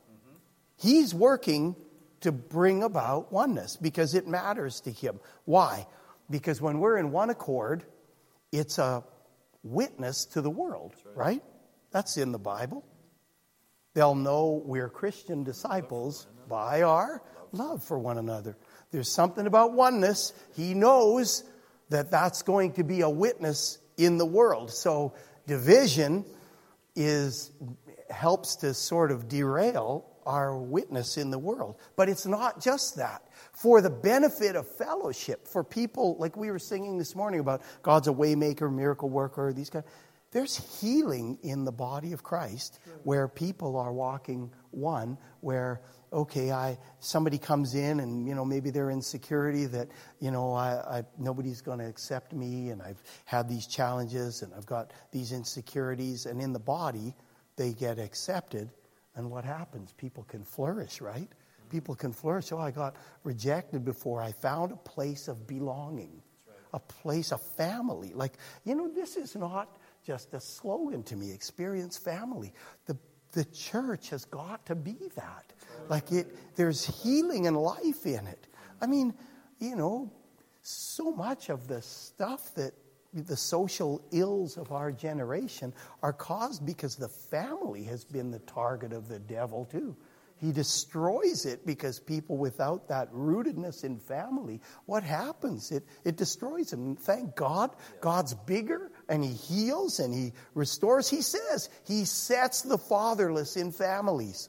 He's 0.76 1.14
working 1.14 1.76
to 2.22 2.32
bring 2.32 2.82
about 2.82 3.32
oneness 3.32 3.76
because 3.76 4.14
it 4.14 4.26
matters 4.26 4.80
to 4.80 4.90
him. 4.90 5.20
Why? 5.44 5.86
Because 6.30 6.60
when 6.60 6.80
we're 6.80 6.96
in 6.96 7.12
one 7.12 7.30
accord, 7.30 7.84
it's 8.50 8.78
a 8.78 9.04
witness 9.62 10.24
to 10.26 10.40
the 10.40 10.50
world, 10.50 10.94
right. 11.04 11.16
right? 11.16 11.42
That's 11.90 12.16
in 12.16 12.32
the 12.32 12.38
Bible. 12.38 12.84
They'll 13.94 14.14
know 14.14 14.62
we're 14.64 14.88
Christian 14.88 15.44
disciples 15.44 16.26
by 16.48 16.82
our 16.82 17.22
love 17.52 17.82
for 17.84 17.98
one 17.98 18.18
another. 18.18 18.56
There's 18.90 19.10
something 19.10 19.46
about 19.46 19.72
oneness. 19.72 20.32
He 20.54 20.74
knows 20.74 21.44
that 21.90 22.10
that's 22.10 22.42
going 22.42 22.72
to 22.72 22.84
be 22.84 23.00
a 23.00 23.10
witness 23.10 23.78
in 23.96 24.18
the 24.18 24.26
world. 24.26 24.70
So 24.70 25.14
division 25.46 26.24
is 26.96 27.50
helps 28.10 28.56
to 28.56 28.74
sort 28.74 29.10
of 29.10 29.28
derail 29.28 30.06
our 30.26 30.56
witness 30.56 31.16
in 31.16 31.30
the 31.30 31.38
world. 31.38 31.76
But 31.96 32.08
it's 32.08 32.26
not 32.26 32.62
just 32.62 32.96
that. 32.96 33.22
For 33.52 33.80
the 33.80 33.90
benefit 33.90 34.56
of 34.56 34.68
fellowship, 34.68 35.46
for 35.46 35.62
people 35.62 36.16
like 36.18 36.36
we 36.36 36.50
were 36.50 36.58
singing 36.58 36.98
this 36.98 37.14
morning 37.14 37.40
about 37.40 37.62
God's 37.82 38.08
a 38.08 38.12
waymaker, 38.12 38.72
miracle 38.72 39.08
worker, 39.08 39.52
these 39.52 39.70
guys. 39.70 39.84
There's 40.32 40.80
healing 40.80 41.38
in 41.44 41.64
the 41.64 41.70
body 41.70 42.12
of 42.12 42.24
Christ 42.24 42.80
where 43.04 43.28
people 43.28 43.76
are 43.76 43.92
walking 43.92 44.50
one, 44.72 45.16
where 45.40 45.80
okay, 46.14 46.52
I 46.52 46.78
somebody 47.00 47.38
comes 47.38 47.74
in 47.74 48.00
and 48.00 48.26
you 48.26 48.34
know 48.34 48.44
maybe 48.44 48.70
they're 48.70 48.90
insecurity 48.90 49.66
that 49.66 49.88
you 50.20 50.30
know 50.30 50.54
I, 50.54 50.98
I 50.98 51.02
nobody's 51.18 51.60
going 51.60 51.80
to 51.80 51.86
accept 51.86 52.32
me, 52.32 52.70
and 52.70 52.80
I've 52.80 53.02
had 53.24 53.48
these 53.48 53.66
challenges 53.66 54.42
and 54.42 54.54
I've 54.54 54.66
got 54.66 54.92
these 55.10 55.32
insecurities, 55.32 56.26
and 56.26 56.40
in 56.40 56.52
the 56.52 56.60
body 56.60 57.14
they 57.56 57.72
get 57.72 57.98
accepted, 57.98 58.70
and 59.16 59.30
what 59.30 59.44
happens? 59.44 59.92
People 59.92 60.24
can 60.24 60.44
flourish, 60.44 61.00
right? 61.00 61.28
People 61.70 61.94
can 61.94 62.12
flourish. 62.12 62.52
Oh, 62.52 62.58
I 62.58 62.70
got 62.70 62.96
rejected 63.24 63.84
before. 63.84 64.22
I 64.22 64.32
found 64.32 64.72
a 64.72 64.76
place 64.76 65.28
of 65.28 65.46
belonging, 65.46 66.22
a 66.72 66.78
place, 66.78 67.32
of 67.32 67.42
family. 67.42 68.12
Like 68.14 68.34
you 68.64 68.74
know, 68.76 68.88
this 68.88 69.16
is 69.16 69.34
not 69.34 69.76
just 70.06 70.32
a 70.34 70.40
slogan 70.40 71.02
to 71.04 71.16
me. 71.16 71.32
Experience 71.32 71.98
family. 71.98 72.52
The 72.86 72.96
the 73.34 73.44
church 73.46 74.10
has 74.10 74.24
got 74.24 74.64
to 74.66 74.74
be 74.74 74.96
that. 75.16 75.52
Like 75.88 76.12
it, 76.12 76.56
there's 76.56 76.84
healing 77.02 77.46
and 77.46 77.56
life 77.56 78.06
in 78.06 78.26
it. 78.26 78.46
I 78.80 78.86
mean, 78.86 79.14
you 79.58 79.76
know, 79.76 80.12
so 80.62 81.12
much 81.12 81.50
of 81.50 81.68
the 81.68 81.82
stuff 81.82 82.54
that 82.54 82.72
the 83.12 83.36
social 83.36 84.04
ills 84.10 84.56
of 84.56 84.72
our 84.72 84.90
generation 84.90 85.72
are 86.02 86.12
caused 86.12 86.66
because 86.66 86.96
the 86.96 87.08
family 87.08 87.84
has 87.84 88.04
been 88.04 88.30
the 88.30 88.40
target 88.40 88.92
of 88.92 89.08
the 89.08 89.18
devil 89.18 89.64
too. 89.66 89.96
He 90.36 90.52
destroys 90.52 91.46
it 91.46 91.64
because 91.64 92.00
people 92.00 92.36
without 92.36 92.88
that 92.88 93.12
rootedness 93.12 93.84
in 93.84 93.98
family, 93.98 94.60
what 94.84 95.02
happens? 95.02 95.70
It, 95.70 95.84
it 96.04 96.16
destroys 96.16 96.70
them. 96.70 96.96
Thank 96.96 97.36
God, 97.36 97.70
God's 98.00 98.34
bigger 98.34 98.90
and 99.08 99.24
He 99.24 99.32
heals 99.32 100.00
and 100.00 100.12
He 100.12 100.32
restores. 100.54 101.08
He 101.08 101.22
says 101.22 101.70
He 101.86 102.04
sets 102.04 102.62
the 102.62 102.78
fatherless 102.78 103.56
in 103.56 103.70
families. 103.70 104.48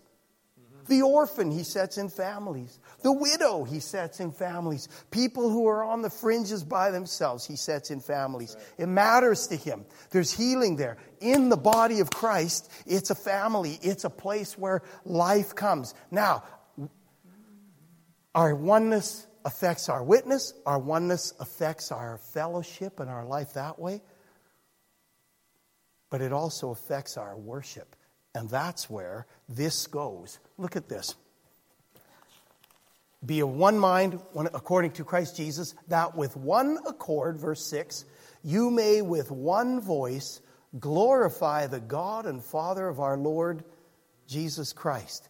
The 0.88 1.02
orphan 1.02 1.52
he 1.52 1.64
sets 1.64 1.98
in 1.98 2.10
families. 2.10 2.80
The 3.02 3.12
widow 3.12 3.64
he 3.64 3.80
sets 3.80 4.20
in 4.20 4.32
families. 4.32 4.88
People 5.12 5.50
who 5.50 5.68
are 5.68 5.84
on 5.84 6.02
the 6.02 6.10
fringes 6.10 6.64
by 6.64 6.92
themselves 6.92 7.46
he 7.46 7.56
sets 7.56 7.92
in 7.92 8.00
families. 8.00 8.56
It 8.78 8.88
matters 8.88 9.48
to 9.48 9.56
him. 9.56 9.86
There's 10.12 10.32
healing 10.32 10.76
there. 10.76 10.98
In 11.22 11.50
the 11.50 11.58
body 11.58 12.00
of 12.02 12.10
Christ, 12.10 12.72
it's 12.86 13.10
a 13.10 13.16
family. 13.16 13.80
It's 13.82 14.04
a 14.04 14.10
place 14.10 14.58
where 14.58 14.84
life 15.06 15.56
comes. 15.56 15.94
Now, 16.12 16.44
our 18.36 18.54
oneness 18.54 19.26
affects 19.44 19.90
our 19.90 20.04
witness. 20.04 20.54
Our 20.66 20.80
oneness 20.80 21.34
affects 21.40 21.92
our 21.92 22.18
fellowship 22.18 23.00
and 23.00 23.10
our 23.10 23.26
life 23.26 23.54
that 23.54 23.80
way. 23.80 24.02
But 26.10 26.22
it 26.22 26.32
also 26.34 26.70
affects 26.72 27.18
our 27.18 27.36
worship. 27.36 27.96
And 28.36 28.50
that's 28.50 28.90
where 28.90 29.26
this 29.50 29.88
goes. 29.88 30.40
Look 30.58 30.76
at 30.76 30.90
this. 30.90 31.16
Be 33.26 33.40
of 33.40 33.50
one 33.50 33.80
mind, 33.80 34.20
according 34.36 34.92
to 34.92 35.04
Christ 35.04 35.36
Jesus, 35.38 35.74
that 35.88 36.16
with 36.16 36.38
one 36.38 36.78
accord, 36.86 37.40
verse 37.40 37.66
6, 37.66 38.06
you 38.44 38.70
may 38.70 39.02
with 39.02 39.32
one 39.32 39.80
voice 39.80 40.42
glorify 40.80 41.66
the 41.66 41.80
God 41.80 42.26
and 42.28 42.44
Father 42.44 42.88
of 42.88 43.00
our 43.00 43.18
Lord 43.18 43.64
Jesus 44.28 44.74
Christ. 44.74 45.28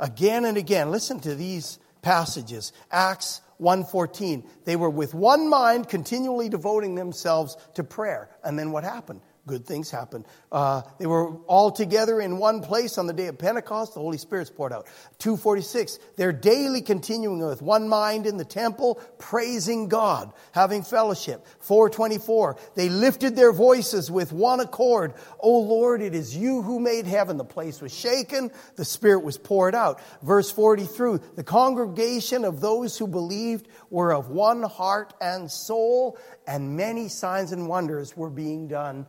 Again 0.00 0.44
and 0.44 0.56
again, 0.56 0.90
listen 0.90 1.20
to 1.20 1.34
these 1.34 1.78
passages. 2.00 2.72
Acts 2.90 3.40
1:14. 3.58 4.44
They 4.64 4.76
were 4.76 4.90
with 4.90 5.14
one 5.14 5.48
mind 5.48 5.88
continually 5.88 6.48
devoting 6.48 6.94
themselves 6.94 7.56
to 7.74 7.84
prayer. 7.84 8.30
And 8.42 8.58
then 8.58 8.72
what 8.72 8.84
happened? 8.84 9.20
Good 9.46 9.66
things 9.66 9.90
happen. 9.90 10.24
Uh, 10.50 10.82
they 10.98 11.06
were 11.06 11.36
all 11.46 11.70
together 11.70 12.20
in 12.20 12.38
one 12.38 12.62
place 12.62 12.96
on 12.96 13.06
the 13.06 13.12
day 13.12 13.26
of 13.26 13.38
Pentecost. 13.38 13.94
The 13.94 14.00
Holy 14.00 14.16
Spirit's 14.16 14.50
poured 14.50 14.72
out. 14.72 14.86
246. 15.18 15.98
They're 16.16 16.32
daily 16.32 16.80
continuing 16.80 17.40
with 17.40 17.60
one 17.60 17.88
mind 17.88 18.26
in 18.26 18.38
the 18.38 18.44
temple, 18.44 19.00
praising 19.18 19.88
God, 19.88 20.32
having 20.52 20.82
fellowship. 20.82 21.46
424. 21.60 22.56
They 22.74 22.88
lifted 22.88 23.36
their 23.36 23.52
voices 23.52 24.10
with 24.10 24.32
one 24.32 24.60
accord. 24.60 25.14
O 25.38 25.58
Lord, 25.58 26.00
it 26.00 26.14
is 26.14 26.36
you 26.36 26.62
who 26.62 26.80
made 26.80 27.06
heaven. 27.06 27.36
The 27.36 27.44
place 27.44 27.82
was 27.82 27.94
shaken. 27.94 28.50
The 28.76 28.84
Spirit 28.84 29.24
was 29.24 29.36
poured 29.36 29.74
out. 29.74 30.00
Verse 30.22 30.50
43. 30.50 31.18
The 31.36 31.44
congregation 31.44 32.44
of 32.44 32.60
those 32.60 32.96
who 32.96 33.06
believed 33.06 33.68
were 33.90 34.14
of 34.14 34.30
one 34.30 34.62
heart 34.62 35.12
and 35.20 35.50
soul, 35.50 36.18
and 36.46 36.76
many 36.76 37.08
signs 37.08 37.52
and 37.52 37.68
wonders 37.68 38.16
were 38.16 38.30
being 38.30 38.68
done 38.68 39.06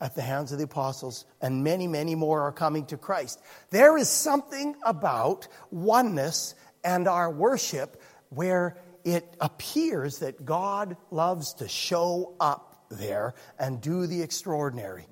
at 0.00 0.14
the 0.14 0.22
hands 0.22 0.52
of 0.52 0.58
the 0.58 0.64
apostles, 0.64 1.26
and 1.40 1.62
many, 1.62 1.86
many 1.86 2.14
more 2.14 2.40
are 2.40 2.52
coming 2.52 2.86
to 2.86 2.96
Christ. 2.96 3.40
There 3.70 3.98
is 3.98 4.08
something 4.08 4.74
about 4.84 5.46
oneness 5.70 6.54
and 6.82 7.06
our 7.06 7.30
worship 7.30 8.00
where 8.30 8.76
it 9.04 9.36
appears 9.40 10.20
that 10.20 10.44
God 10.44 10.96
loves 11.10 11.54
to 11.54 11.68
show 11.68 12.34
up 12.40 12.86
there 12.90 13.34
and 13.58 13.80
do 13.80 14.06
the 14.06 14.22
extraordinary. 14.22 15.06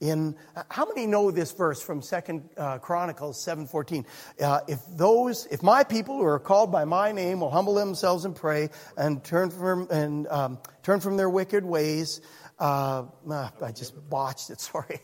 In 0.00 0.36
how 0.70 0.86
many 0.86 1.06
know 1.06 1.30
this 1.30 1.52
verse 1.52 1.82
from 1.82 2.00
Second 2.00 2.48
uh, 2.56 2.78
Chronicles 2.78 3.38
seven 3.38 3.66
fourteen? 3.66 4.06
Uh, 4.40 4.60
if 4.66 4.80
those, 4.96 5.46
if 5.50 5.62
my 5.62 5.84
people 5.84 6.16
who 6.16 6.24
are 6.24 6.38
called 6.38 6.72
by 6.72 6.86
my 6.86 7.12
name 7.12 7.40
will 7.40 7.50
humble 7.50 7.74
themselves 7.74 8.24
and 8.24 8.34
pray 8.34 8.70
and 8.96 9.22
turn 9.22 9.50
from 9.50 9.88
and 9.90 10.26
um, 10.28 10.58
turn 10.82 11.00
from 11.00 11.18
their 11.18 11.28
wicked 11.28 11.66
ways, 11.66 12.22
uh, 12.60 13.04
I 13.30 13.72
just 13.72 13.94
botched 14.08 14.50
it, 14.50 14.60
sorry. 14.60 15.00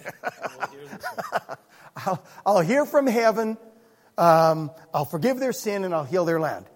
I'll, 1.97 2.25
I'll, 2.45 2.61
hear 2.61 2.85
from 2.85 3.07
heaven, 3.07 3.57
um, 4.19 4.71
I'll 4.93 5.07
forgive 5.07 5.41
their 5.41 5.53
sin, 5.53 5.85
and 5.85 5.95
I'll 5.95 6.05
heal 6.05 6.27
their 6.27 6.39
land. 6.39 6.67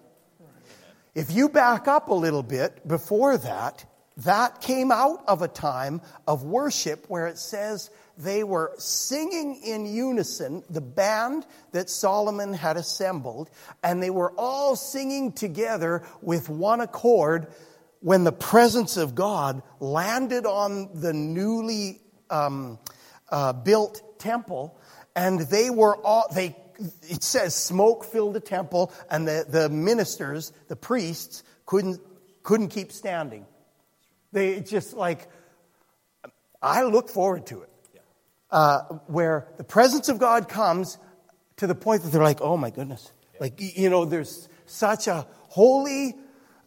If 1.13 1.31
you 1.31 1.49
back 1.49 1.87
up 1.87 2.07
a 2.07 2.13
little 2.13 2.41
bit 2.41 2.87
before 2.87 3.37
that, 3.37 3.85
that 4.17 4.61
came 4.61 4.91
out 4.91 5.23
of 5.27 5.41
a 5.41 5.47
time 5.47 6.01
of 6.27 6.43
worship 6.43 7.05
where 7.07 7.27
it 7.27 7.37
says 7.37 7.89
they 8.17 8.43
were 8.43 8.73
singing 8.77 9.61
in 9.63 9.85
unison, 9.85 10.63
the 10.69 10.81
band 10.81 11.45
that 11.71 11.89
Solomon 11.89 12.53
had 12.53 12.77
assembled, 12.77 13.49
and 13.83 14.01
they 14.01 14.09
were 14.09 14.33
all 14.37 14.75
singing 14.75 15.31
together 15.31 16.03
with 16.21 16.49
one 16.49 16.81
accord 16.81 17.47
when 18.01 18.23
the 18.23 18.31
presence 18.31 18.97
of 18.97 19.15
God 19.15 19.63
landed 19.79 20.45
on 20.45 20.89
the 20.93 21.13
newly 21.13 22.01
um, 22.29 22.77
uh, 23.29 23.53
built 23.53 24.19
temple, 24.19 24.77
and 25.15 25.39
they 25.39 25.69
were 25.69 25.95
all 25.95 26.25
they 26.33 26.55
it 27.03 27.23
says 27.23 27.55
smoke 27.55 28.03
filled 28.03 28.33
the 28.33 28.39
temple, 28.39 28.91
and 29.09 29.27
the, 29.27 29.45
the 29.47 29.69
ministers, 29.69 30.51
the 30.67 30.75
priests, 30.75 31.43
couldn't, 31.65 32.01
couldn't 32.43 32.69
keep 32.69 32.91
standing. 32.91 33.45
They 34.31 34.61
just 34.61 34.93
like, 34.93 35.27
I 36.61 36.83
look 36.83 37.09
forward 37.09 37.45
to 37.47 37.61
it. 37.61 37.69
Uh, 38.49 38.81
where 39.07 39.47
the 39.57 39.63
presence 39.63 40.09
of 40.09 40.19
God 40.19 40.49
comes 40.49 40.97
to 41.55 41.67
the 41.67 41.75
point 41.75 42.03
that 42.03 42.11
they're 42.11 42.23
like, 42.23 42.41
oh 42.41 42.57
my 42.57 42.69
goodness. 42.69 43.11
Like, 43.39 43.53
you 43.59 43.89
know, 43.89 44.03
there's 44.03 44.49
such 44.65 45.07
a 45.07 45.25
holy, 45.47 46.15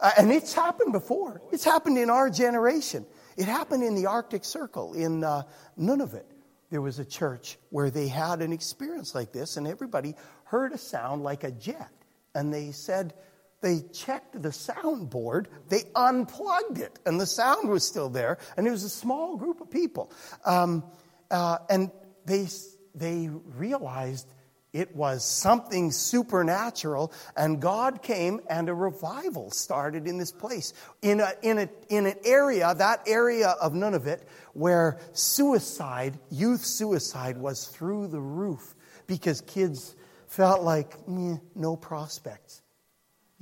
uh, 0.04 0.10
and 0.18 0.30
it's 0.30 0.52
happened 0.52 0.92
before. 0.92 1.40
It's 1.50 1.64
happened 1.64 1.96
in 1.96 2.10
our 2.10 2.28
generation. 2.28 3.06
It 3.38 3.46
happened 3.46 3.82
in 3.82 3.94
the 3.94 4.04
Arctic 4.04 4.44
Circle 4.44 4.92
in 4.92 5.24
uh, 5.24 5.44
Nunavut. 5.80 6.26
There 6.70 6.82
was 6.82 6.98
a 6.98 7.06
church 7.06 7.56
where 7.70 7.90
they 7.90 8.08
had 8.08 8.42
an 8.42 8.52
experience 8.52 9.14
like 9.14 9.32
this, 9.32 9.56
and 9.56 9.66
everybody 9.66 10.14
heard 10.44 10.72
a 10.72 10.78
sound 10.78 11.22
like 11.22 11.42
a 11.42 11.50
jet. 11.50 11.90
And 12.34 12.52
they 12.52 12.72
said, 12.72 13.14
they 13.62 13.80
checked 13.94 14.42
the 14.42 14.50
soundboard, 14.50 15.46
they 15.70 15.84
unplugged 15.96 16.80
it, 16.80 16.98
and 17.06 17.18
the 17.18 17.24
sound 17.24 17.70
was 17.70 17.82
still 17.82 18.10
there, 18.10 18.36
and 18.58 18.66
it 18.66 18.70
was 18.70 18.84
a 18.84 18.90
small 18.90 19.38
group 19.38 19.62
of 19.62 19.70
people. 19.70 20.12
Um, 20.44 20.84
uh, 21.30 21.58
and 21.70 21.90
they, 22.26 22.46
they 22.94 23.30
realized 23.56 24.26
it 24.74 24.94
was 24.94 25.24
something 25.24 25.90
supernatural, 25.90 27.10
and 27.34 27.62
God 27.62 28.02
came 28.02 28.40
and 28.50 28.68
a 28.68 28.74
revival 28.74 29.50
started 29.50 30.06
in 30.06 30.18
this 30.18 30.32
place. 30.32 30.74
In, 31.00 31.20
a, 31.20 31.32
in, 31.40 31.58
a, 31.58 31.68
in 31.88 32.04
an 32.04 32.16
area, 32.26 32.74
that 32.74 33.04
area 33.06 33.48
of 33.48 33.72
Nunavut, 33.72 34.20
where 34.52 34.98
suicide, 35.12 36.18
youth 36.30 36.66
suicide, 36.66 37.38
was 37.38 37.68
through 37.68 38.08
the 38.08 38.20
roof 38.20 38.74
because 39.06 39.40
kids 39.40 39.96
felt 40.26 40.62
like 40.62 40.98
no 41.08 41.76
prospects 41.76 42.60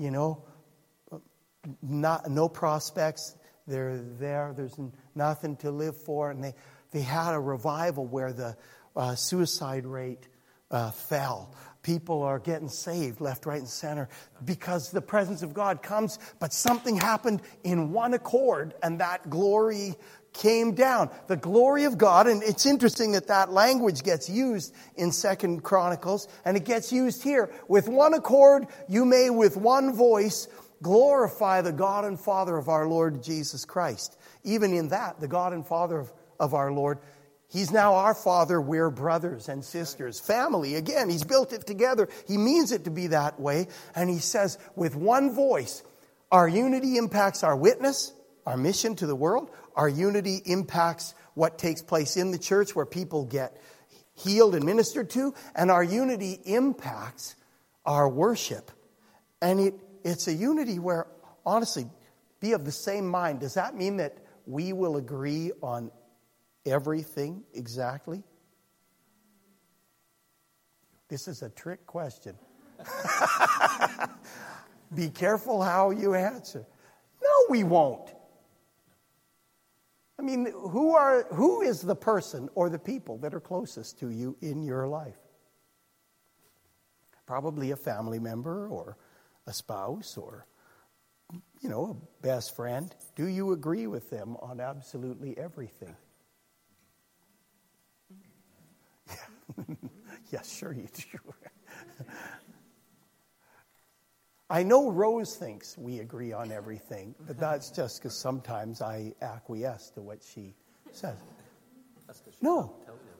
you 0.02 0.10
know, 0.10 0.42
not, 1.80 2.28
no 2.28 2.48
prospects. 2.48 3.36
They're 3.66 3.98
there. 4.18 4.52
There's 4.56 4.78
nothing 5.14 5.56
to 5.58 5.70
live 5.70 5.96
for. 5.96 6.30
And 6.30 6.42
they, 6.42 6.54
they 6.90 7.02
had 7.02 7.34
a 7.34 7.40
revival 7.40 8.04
where 8.04 8.32
the 8.32 8.56
uh, 8.96 9.14
suicide 9.14 9.86
rate 9.86 10.28
uh, 10.72 10.90
fell. 10.90 11.54
People 11.82 12.22
are 12.22 12.38
getting 12.38 12.68
saved 12.68 13.20
left, 13.20 13.44
right, 13.44 13.58
and 13.58 13.68
center 13.68 14.08
because 14.44 14.90
the 14.90 15.00
presence 15.00 15.42
of 15.42 15.52
God 15.52 15.82
comes, 15.82 16.18
but 16.38 16.52
something 16.52 16.96
happened 16.96 17.42
in 17.64 17.92
one 17.92 18.14
accord, 18.14 18.74
and 18.82 19.00
that 19.00 19.28
glory 19.28 19.96
came 20.32 20.74
down. 20.74 21.10
The 21.26 21.36
glory 21.36 21.84
of 21.84 21.98
God, 21.98 22.26
and 22.26 22.42
it's 22.42 22.66
interesting 22.66 23.12
that 23.12 23.26
that 23.26 23.52
language 23.52 24.02
gets 24.02 24.30
used 24.30 24.74
in 24.96 25.10
Second 25.12 25.64
Chronicles, 25.64 26.28
and 26.44 26.56
it 26.56 26.64
gets 26.64 26.92
used 26.92 27.22
here. 27.22 27.52
With 27.68 27.88
one 27.88 28.14
accord, 28.14 28.66
you 28.88 29.04
may 29.04 29.28
with 29.30 29.56
one 29.56 29.92
voice 29.94 30.48
glorify 30.82 31.62
the 31.62 31.72
God 31.72 32.04
and 32.04 32.18
Father 32.18 32.56
of 32.56 32.68
our 32.68 32.88
Lord 32.88 33.22
Jesus 33.22 33.64
Christ. 33.64 34.18
Even 34.44 34.72
in 34.72 34.88
that, 34.88 35.20
the 35.20 35.28
God 35.28 35.52
and 35.52 35.66
Father 35.66 35.98
of, 35.98 36.12
of 36.40 36.54
our 36.54 36.72
Lord, 36.72 36.98
He's 37.52 37.70
now 37.70 37.94
our 37.94 38.14
Father. 38.14 38.58
We're 38.60 38.88
brothers 38.88 39.50
and 39.50 39.62
sisters. 39.62 40.18
Family, 40.18 40.74
again, 40.76 41.10
He's 41.10 41.24
built 41.24 41.52
it 41.52 41.66
together. 41.66 42.08
He 42.26 42.38
means 42.38 42.72
it 42.72 42.84
to 42.84 42.90
be 42.90 43.08
that 43.08 43.38
way. 43.38 43.68
And 43.94 44.08
He 44.08 44.20
says, 44.20 44.58
with 44.74 44.96
one 44.96 45.34
voice, 45.34 45.82
our 46.30 46.48
unity 46.48 46.96
impacts 46.96 47.44
our 47.44 47.54
witness, 47.54 48.14
our 48.46 48.56
mission 48.56 48.96
to 48.96 49.06
the 49.06 49.14
world. 49.14 49.50
Our 49.76 49.88
unity 49.88 50.40
impacts 50.46 51.14
what 51.34 51.58
takes 51.58 51.82
place 51.82 52.16
in 52.16 52.30
the 52.30 52.38
church 52.38 52.74
where 52.74 52.86
people 52.86 53.26
get 53.26 53.60
healed 54.14 54.54
and 54.54 54.64
ministered 54.64 55.10
to, 55.10 55.34
and 55.54 55.70
our 55.70 55.84
unity 55.84 56.38
impacts 56.44 57.36
our 57.84 58.08
worship. 58.08 58.70
And 59.42 59.60
it, 59.60 59.74
it's 60.04 60.26
a 60.26 60.32
unity 60.32 60.78
where, 60.78 61.06
honestly, 61.44 61.86
be 62.40 62.52
of 62.52 62.64
the 62.64 62.72
same 62.72 63.06
mind. 63.06 63.40
Does 63.40 63.54
that 63.54 63.74
mean 63.74 63.98
that 63.98 64.16
we 64.46 64.72
will 64.72 64.96
agree 64.96 65.52
on 65.62 65.90
everything 66.64 67.44
exactly? 67.54 68.22
This 71.08 71.28
is 71.28 71.42
a 71.42 71.50
trick 71.50 71.86
question. 71.86 72.36
Be 74.94 75.08
careful 75.10 75.62
how 75.62 75.90
you 75.90 76.14
answer. 76.14 76.66
No, 77.22 77.30
we 77.50 77.64
won't. 77.64 78.12
I 80.18 80.22
mean, 80.22 80.52
who, 80.52 80.94
are, 80.94 81.24
who 81.34 81.62
is 81.62 81.80
the 81.80 81.96
person 81.96 82.48
or 82.54 82.68
the 82.68 82.78
people 82.78 83.18
that 83.18 83.34
are 83.34 83.40
closest 83.40 83.98
to 84.00 84.10
you 84.10 84.36
in 84.40 84.62
your 84.62 84.86
life? 84.86 85.18
Probably 87.26 87.70
a 87.72 87.76
family 87.76 88.18
member 88.18 88.68
or 88.68 88.96
a 89.46 89.52
spouse 89.52 90.16
or, 90.16 90.46
you 91.60 91.68
know, 91.68 91.98
a 91.98 92.22
best 92.22 92.54
friend. 92.54 92.94
Do 93.16 93.26
you 93.26 93.52
agree 93.52 93.86
with 93.86 94.10
them 94.10 94.36
on 94.40 94.60
absolutely 94.60 95.36
everything? 95.38 95.96
Yeah, 99.56 99.74
yeah 100.30 100.42
sure 100.42 100.72
you 100.72 100.88
do. 100.94 101.18
I 104.50 104.62
know 104.64 104.90
Rose 104.90 105.36
thinks 105.36 105.78
we 105.78 106.00
agree 106.00 106.32
on 106.32 106.52
everything, 106.52 107.14
but 107.26 107.40
that's 107.40 107.70
just 107.70 108.02
because 108.02 108.20
sometimes 108.20 108.82
I 108.82 109.14
acquiesce 109.22 109.90
to 109.94 110.02
what 110.02 110.22
she 110.22 110.54
says. 110.92 111.16
No, 112.42 112.74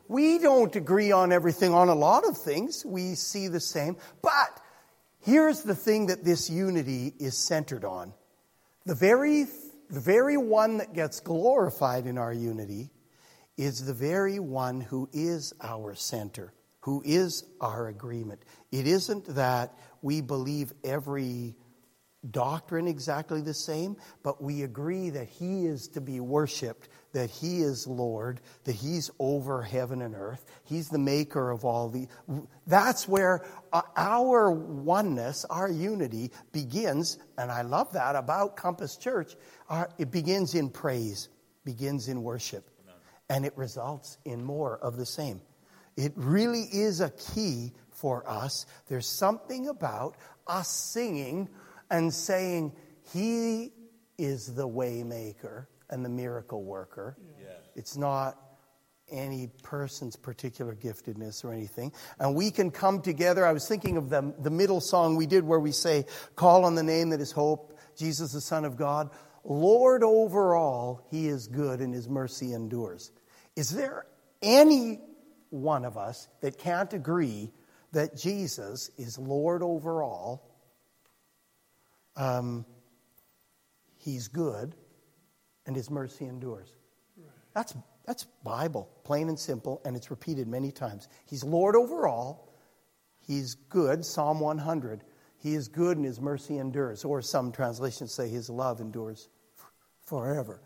we 0.09 0.39
don't 0.39 0.77
agree 0.77 1.11
on 1.11 1.33
everything 1.33 1.73
on 1.73 1.89
a 1.89 1.95
lot 1.95 2.29
of 2.29 2.37
things. 2.37 2.85
We 2.85 3.15
see 3.15 3.49
the 3.49 3.61
same. 3.61 3.97
But 4.21 4.61
here's 5.23 5.63
the 5.63 5.75
thing 5.75 6.09
that 6.09 6.23
this 6.23 6.51
unity 6.51 7.15
is 7.19 7.47
centered 7.47 7.87
on 7.87 8.13
the 8.85 8.95
very, 8.95 9.45
the 9.89 10.01
very 10.01 10.37
one 10.37 10.79
that 10.79 10.93
gets 10.93 11.21
glorified 11.21 12.07
in 12.07 12.19
our 12.19 12.33
unity 12.33 12.91
is 13.57 13.85
the 13.85 13.95
very 13.95 14.39
one 14.39 14.81
who 14.81 15.09
is 15.13 15.53
our 15.63 15.95
center, 15.95 16.53
who 16.81 17.03
is 17.05 17.45
our 17.61 17.89
agreement. 17.89 18.43
It 18.71 18.87
isn't 18.87 19.35
that 19.35 19.77
we 20.01 20.21
believe 20.21 20.73
every 20.85 21.55
doctrine 22.31 22.87
exactly 22.87 23.41
the 23.41 23.55
same, 23.55 23.97
but 24.23 24.43
we 24.43 24.63
agree 24.63 25.11
that 25.11 25.29
He 25.29 25.67
is 25.67 25.89
to 25.89 26.01
be 26.01 26.21
worshiped, 26.21 26.89
that 27.13 27.31
He 27.31 27.63
is 27.63 27.87
Lord, 27.87 28.41
that 28.65 28.75
He's 28.75 29.11
over 29.19 29.63
heaven 29.63 30.03
and 30.03 30.15
earth. 30.15 30.45
He's 30.65 30.89
the 30.89 30.99
maker 30.99 31.51
of 31.51 31.65
all 31.65 31.89
the. 31.89 32.07
That's 32.67 33.09
where 33.09 33.45
uh, 33.73 33.83
our 33.97 34.51
oneness, 34.53 35.45
our 35.51 35.71
unity 35.71 36.31
begins, 36.53 37.19
and 37.39 37.51
I 37.51 37.63
love 37.63 37.93
that 37.93 38.15
about 38.15 38.57
Compass 38.57 38.97
Church. 38.97 39.35
it 39.99 40.11
begins 40.11 40.55
in 40.55 40.71
praise, 40.71 41.29
begins 41.65 42.09
in 42.09 42.23
worship, 42.23 42.71
and 43.33 43.47
it 43.47 43.57
results 43.57 44.19
in 44.27 44.45
more 44.45 44.77
of 44.79 44.99
the 44.99 45.07
same. 45.07 45.41
It 45.97 46.13
really 46.17 46.65
is 46.71 47.01
a 47.01 47.09
key 47.09 47.73
for 47.91 48.29
us. 48.29 48.67
There's 48.89 49.09
something 49.09 49.69
about 49.69 50.19
us 50.47 50.69
singing 50.93 51.49
and 51.91 52.13
saying, 52.13 52.73
He 53.11 53.73
is 54.19 54.55
the 54.55 54.69
waymaker 54.69 55.67
and 55.89 56.05
the 56.05 56.11
miracle 56.11 56.63
worker. 56.63 57.17
Yeah. 57.41 57.55
It's 57.75 57.97
not 57.97 58.37
any 59.11 59.49
person's 59.63 60.15
particular 60.17 60.75
giftedness 60.75 61.43
or 61.43 61.55
anything. 61.55 61.93
And 62.19 62.35
we 62.35 62.51
can 62.51 62.71
come 62.71 63.01
together. 63.01 63.47
I 63.47 63.53
was 63.53 63.67
thinking 63.67 63.97
of 63.97 64.11
the, 64.11 64.35
the 64.41 64.51
middle 64.51 64.83
song 64.83 65.17
we 65.17 65.27
did 65.27 65.43
where 65.43 65.61
we 65.61 65.73
say, 65.73 66.05
Call 66.37 66.67
on 66.67 66.75
the 66.75 66.83
name 66.83 67.09
that 67.11 67.21
is 67.23 67.33
hope, 67.33 67.79
Jesus, 67.97 68.33
the 68.33 68.43
Son 68.43 68.67
of 68.67 68.77
God. 68.77 69.09
Lord 69.43 70.03
over 70.05 70.55
all, 70.55 71.07
He 71.11 71.29
is 71.29 71.47
good 71.47 71.81
and 71.81 71.95
His 71.95 72.11
mercy 72.11 72.53
endures. 72.53 73.11
Is 73.57 73.71
there 73.71 74.07
any 74.43 75.01
one 75.51 75.85
of 75.85 75.97
us 75.97 76.29
that 76.41 76.59
can't 76.59 76.93
agree 76.93 77.53
that 77.93 78.17
Jesus 78.17 78.91
is 78.97 79.19
Lord 79.19 79.63
over 79.63 80.03
all. 80.03 80.51
Um, 82.17 82.65
he's 83.99 84.29
good, 84.29 84.75
and 85.67 85.77
his 85.77 85.91
mercy 85.91 86.25
endures. 86.25 86.75
That's, 87.55 87.75
that's 88.07 88.25
Bible, 88.43 88.89
plain 89.05 89.29
and 89.29 89.39
simple, 89.39 89.83
and 89.85 89.95
it's 89.95 90.11
repeated 90.11 90.49
many 90.49 90.73
times. 90.73 91.09
He's 91.27 91.45
Lord 91.45 91.77
over 91.77 92.09
all. 92.09 92.49
He's 93.27 93.55
good, 93.55 94.05
Psalm 94.05 94.41
100. 94.41 95.05
He 95.39 95.55
is 95.55 95.69
good 95.69 95.97
and 95.97 96.07
his 96.07 96.21
mercy 96.21 96.57
endures. 96.59 97.05
Or 97.05 97.21
some 97.21 97.53
translations 97.53 98.15
say 98.15 98.29
his 98.29 98.49
love 98.49 98.81
endures 98.81 99.29
forever. 100.07 100.63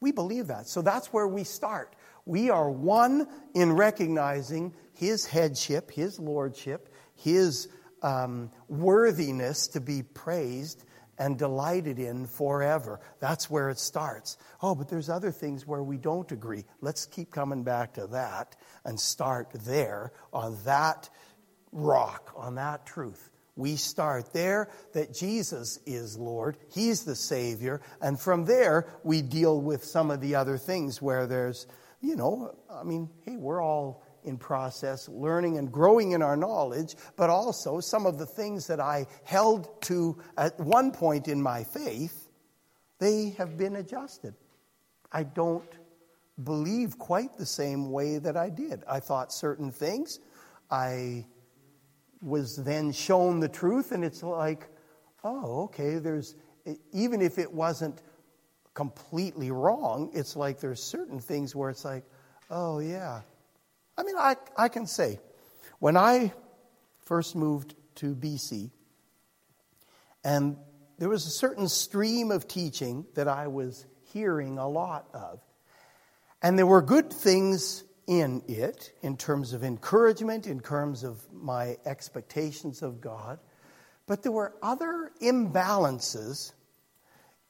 We 0.00 0.12
believe 0.12 0.46
that. 0.46 0.68
So 0.68 0.80
that's 0.80 1.12
where 1.12 1.26
we 1.26 1.44
start. 1.44 1.94
We 2.28 2.50
are 2.50 2.70
one 2.70 3.26
in 3.54 3.72
recognizing 3.72 4.74
his 4.92 5.26
headship, 5.26 5.90
his 5.90 6.20
lordship, 6.20 6.94
his 7.14 7.68
um, 8.02 8.50
worthiness 8.68 9.68
to 9.68 9.80
be 9.80 10.02
praised 10.02 10.84
and 11.18 11.38
delighted 11.38 11.98
in 11.98 12.26
forever. 12.26 13.00
That's 13.18 13.50
where 13.50 13.70
it 13.70 13.78
starts. 13.78 14.36
Oh, 14.62 14.74
but 14.74 14.88
there's 14.88 15.08
other 15.08 15.32
things 15.32 15.66
where 15.66 15.82
we 15.82 15.96
don't 15.96 16.30
agree. 16.30 16.64
Let's 16.80 17.06
keep 17.06 17.30
coming 17.30 17.64
back 17.64 17.94
to 17.94 18.06
that 18.08 18.56
and 18.84 19.00
start 19.00 19.50
there 19.64 20.12
on 20.32 20.58
that 20.64 21.08
rock 21.72 22.32
on 22.36 22.56
that 22.56 22.86
truth. 22.86 23.30
We 23.56 23.74
start 23.74 24.32
there 24.32 24.68
that 24.92 25.12
Jesus 25.12 25.80
is 25.84 26.16
Lord, 26.16 26.56
He's 26.72 27.04
the 27.04 27.16
Savior, 27.16 27.80
and 28.00 28.18
from 28.18 28.44
there 28.44 28.86
we 29.02 29.20
deal 29.20 29.60
with 29.60 29.84
some 29.84 30.12
of 30.12 30.20
the 30.20 30.36
other 30.36 30.58
things 30.58 31.02
where 31.02 31.26
there's, 31.26 31.66
you 32.00 32.16
know, 32.16 32.54
I 32.70 32.84
mean, 32.84 33.08
hey, 33.24 33.36
we're 33.36 33.62
all 33.62 34.04
in 34.24 34.36
process, 34.36 35.08
learning 35.08 35.58
and 35.58 35.70
growing 35.72 36.12
in 36.12 36.22
our 36.22 36.36
knowledge, 36.36 36.94
but 37.16 37.30
also 37.30 37.80
some 37.80 38.06
of 38.06 38.18
the 38.18 38.26
things 38.26 38.66
that 38.66 38.80
I 38.80 39.06
held 39.24 39.82
to 39.82 40.18
at 40.36 40.58
one 40.60 40.90
point 40.92 41.28
in 41.28 41.42
my 41.42 41.64
faith, 41.64 42.28
they 42.98 43.30
have 43.38 43.56
been 43.56 43.76
adjusted. 43.76 44.34
I 45.10 45.22
don't 45.22 45.68
believe 46.42 46.98
quite 46.98 47.36
the 47.36 47.46
same 47.46 47.90
way 47.90 48.18
that 48.18 48.36
I 48.36 48.50
did. 48.50 48.84
I 48.88 49.00
thought 49.00 49.32
certain 49.32 49.72
things. 49.72 50.20
I 50.70 51.26
was 52.20 52.56
then 52.56 52.92
shown 52.92 53.40
the 53.40 53.48
truth, 53.48 53.92
and 53.92 54.04
it's 54.04 54.22
like, 54.22 54.68
oh, 55.24 55.64
okay, 55.64 55.98
there's, 55.98 56.36
even 56.92 57.22
if 57.22 57.38
it 57.38 57.52
wasn't 57.52 58.02
completely 58.78 59.50
wrong, 59.50 60.08
it's 60.14 60.36
like 60.36 60.60
there's 60.60 60.80
certain 60.80 61.18
things 61.18 61.52
where 61.52 61.68
it's 61.68 61.84
like, 61.84 62.04
oh, 62.48 62.78
yeah. 62.78 63.22
I 63.96 64.04
mean, 64.04 64.14
I, 64.16 64.36
I 64.56 64.68
can 64.68 64.86
say, 64.86 65.18
when 65.80 65.96
I 65.96 66.32
first 67.00 67.34
moved 67.34 67.74
to 67.96 68.14
BC, 68.14 68.70
and 70.22 70.56
there 70.96 71.08
was 71.08 71.26
a 71.26 71.30
certain 71.30 71.66
stream 71.66 72.30
of 72.30 72.46
teaching 72.46 73.04
that 73.16 73.26
I 73.26 73.48
was 73.48 73.84
hearing 74.12 74.58
a 74.58 74.68
lot 74.68 75.08
of. 75.12 75.40
And 76.40 76.56
there 76.56 76.64
were 76.64 76.80
good 76.80 77.12
things 77.12 77.82
in 78.06 78.44
it 78.46 78.92
in 79.02 79.16
terms 79.16 79.54
of 79.54 79.64
encouragement, 79.64 80.46
in 80.46 80.60
terms 80.60 81.02
of 81.02 81.20
my 81.32 81.78
expectations 81.84 82.82
of 82.82 83.00
God. 83.00 83.40
But 84.06 84.22
there 84.22 84.30
were 84.30 84.54
other 84.62 85.10
imbalances 85.20 86.52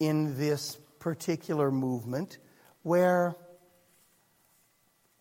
in 0.01 0.39
this 0.39 0.79
particular 0.99 1.71
movement 1.71 2.39
where 2.83 3.37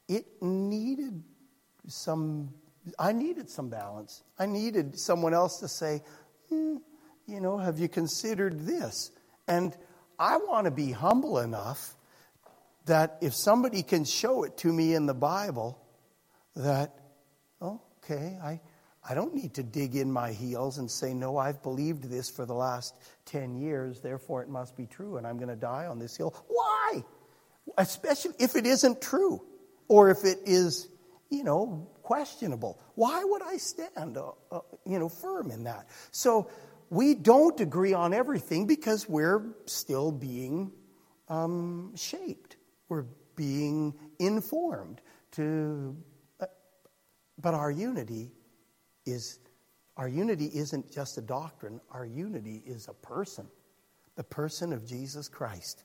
it 0.08 0.26
needed 0.42 1.24
some, 1.88 2.54
I 2.98 3.12
needed 3.12 3.50
some 3.50 3.70
balance. 3.70 4.24
I 4.40 4.46
needed 4.46 5.00
someone 5.00 5.34
else 5.34 5.60
to 5.60 5.68
say, 5.68 6.02
hmm, 6.50 6.78
you 7.26 7.42
know, 7.42 7.58
have 7.58 7.80
you 7.80 7.90
considered 7.90 8.66
this? 8.66 9.12
And 9.48 9.76
I 10.18 10.38
want 10.38 10.66
to 10.66 10.72
be 10.72 10.92
humble 10.92 11.40
enough 11.40 11.96
that 12.86 13.18
if 13.22 13.34
somebody 13.36 13.84
can 13.84 14.06
show 14.06 14.44
it 14.44 14.58
to 14.58 14.72
me 14.72 14.94
in 14.94 15.06
the 15.06 15.14
Bible, 15.14 15.78
that, 16.56 16.98
okay, 17.62 18.38
I, 18.42 18.62
I 19.10 19.14
don't 19.14 19.34
need 19.34 19.54
to 19.54 19.64
dig 19.64 19.96
in 19.96 20.12
my 20.12 20.34
heels 20.34 20.80
and 20.80 20.92
say, 20.92 21.14
no, 21.14 21.38
I've 21.38 21.64
believed 21.64 22.04
this 22.04 22.30
for 22.30 22.46
the 22.46 22.54
last 22.54 22.94
10 23.26 23.56
years, 23.56 24.02
therefore 24.02 24.42
it 24.42 24.50
must 24.50 24.76
be 24.76 24.86
true, 24.86 25.16
and 25.16 25.26
I'm 25.26 25.38
going 25.38 25.50
to 25.50 25.56
die 25.56 25.86
on 25.86 25.98
this 25.98 26.18
hill. 26.18 26.36
Why? 26.48 27.04
Especially 27.78 28.34
if 28.38 28.58
it 28.58 28.66
isn't 28.66 29.02
true, 29.02 29.46
or 29.88 30.10
if 30.10 30.26
it 30.26 30.40
is, 30.46 30.90
you 31.30 31.46
know, 31.46 31.88
questionable. 32.04 32.82
Why 32.96 33.24
would 33.24 33.42
I 33.42 33.58
stand, 33.58 34.18
uh, 34.18 34.32
uh, 34.52 34.60
you 34.86 35.00
know, 35.00 35.08
firm 35.08 35.52
in 35.52 35.64
that? 35.64 35.88
So 36.12 36.50
we 36.90 37.14
don't 37.16 37.58
agree 37.62 37.94
on 37.94 38.14
everything 38.14 38.68
because 38.68 39.08
we're 39.08 39.56
still 39.66 40.12
being 40.12 40.72
um, 41.30 41.94
shaped. 41.96 42.58
We're 42.90 43.06
being 43.38 43.94
informed 44.20 45.00
to, 45.34 45.96
uh, 46.42 46.48
but 47.40 47.54
our 47.54 47.72
unity 47.72 48.32
is, 49.08 49.40
our 49.96 50.08
unity 50.08 50.50
isn't 50.54 50.92
just 50.92 51.18
a 51.18 51.22
doctrine, 51.22 51.82
our 51.92 52.06
unity 52.06 52.62
is 52.66 52.88
a 52.88 52.94
person, 52.94 53.48
the 54.16 54.24
person 54.24 54.74
of 54.74 54.86
Jesus 54.86 55.28
Christ. 55.28 55.84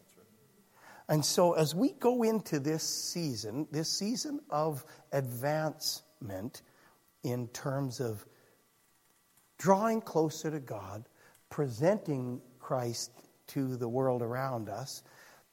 And 1.08 1.24
so, 1.24 1.52
as 1.52 1.74
we 1.74 1.92
go 1.92 2.22
into 2.22 2.58
this 2.58 2.82
season, 2.82 3.66
this 3.70 3.90
season 3.90 4.40
of 4.50 4.84
advancement 5.12 6.62
in 7.22 7.48
terms 7.48 8.00
of 8.00 8.24
drawing 9.58 10.00
closer 10.00 10.50
to 10.50 10.60
God, 10.60 11.08
presenting 11.50 12.40
Christ 12.58 13.10
to 13.48 13.76
the 13.76 13.88
world 13.88 14.22
around 14.22 14.68
us, 14.68 15.02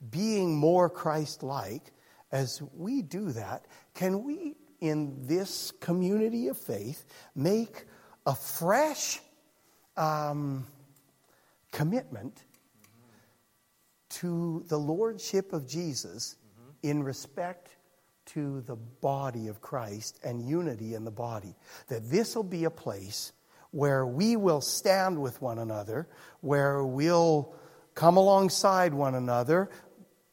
being 0.10 0.56
more 0.56 0.90
Christ 0.90 1.44
like, 1.44 1.92
as 2.32 2.62
we 2.76 3.02
do 3.02 3.32
that, 3.32 3.66
can 3.94 4.24
we, 4.24 4.56
in 4.82 5.28
this 5.28 5.72
community 5.80 6.48
of 6.48 6.58
faith, 6.58 7.06
make 7.36 7.86
a 8.26 8.36
fresh 8.36 9.20
um, 9.98 10.66
commitment 11.72 12.44
to 14.10 14.64
the 14.68 14.78
Lordship 14.78 15.54
of 15.54 15.68
Jesus 15.68 16.36
in 16.84 17.04
respect 17.04 17.76
to 18.28 18.62
the 18.62 18.76
body 18.76 19.48
of 19.48 19.62
Christ 19.62 20.20
and 20.24 20.42
unity 20.48 20.94
in 20.94 21.04
the 21.04 21.12
body? 21.12 21.56
That 21.88 22.10
this 22.10 22.36
will 22.36 22.44
be 22.44 22.66
a 22.66 22.72
place 22.72 23.34
where 23.72 24.06
we 24.06 24.36
will 24.36 24.62
stand 24.62 25.22
with 25.22 25.42
one 25.42 25.60
another, 25.60 26.08
where 26.42 26.84
we'll 26.84 27.54
come 27.96 28.18
alongside 28.18 28.94
one 28.94 29.16
another, 29.16 29.70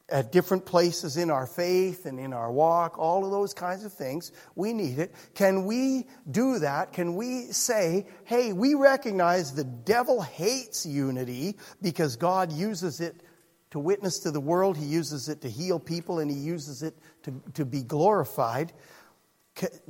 at 0.08 0.30
different 0.30 0.64
places 0.64 1.16
in 1.16 1.30
our 1.30 1.46
faith 1.46 2.06
and 2.06 2.20
in 2.20 2.32
our 2.32 2.52
walk, 2.52 2.98
all 2.98 3.24
of 3.24 3.32
those 3.32 3.52
kinds 3.52 3.84
of 3.84 3.92
things. 3.92 4.30
We 4.54 4.72
need 4.72 4.98
it. 5.00 5.12
Can 5.34 5.64
we 5.64 6.06
do 6.30 6.60
that? 6.60 6.92
Can 6.92 7.16
we 7.16 7.46
say, 7.46 8.06
hey, 8.24 8.52
we 8.52 8.74
recognize 8.74 9.52
the 9.52 9.64
devil 9.64 10.22
hates 10.22 10.86
unity 10.86 11.56
because 11.82 12.16
God 12.16 12.52
uses 12.52 13.00
it 13.00 13.22
to 13.70 13.80
witness 13.80 14.20
to 14.20 14.30
the 14.30 14.40
world, 14.40 14.76
He 14.76 14.86
uses 14.86 15.28
it 15.28 15.40
to 15.42 15.50
heal 15.50 15.80
people, 15.80 16.20
and 16.20 16.30
He 16.30 16.36
uses 16.36 16.84
it 16.84 16.94
to, 17.24 17.42
to 17.54 17.64
be 17.64 17.82
glorified. 17.82 18.72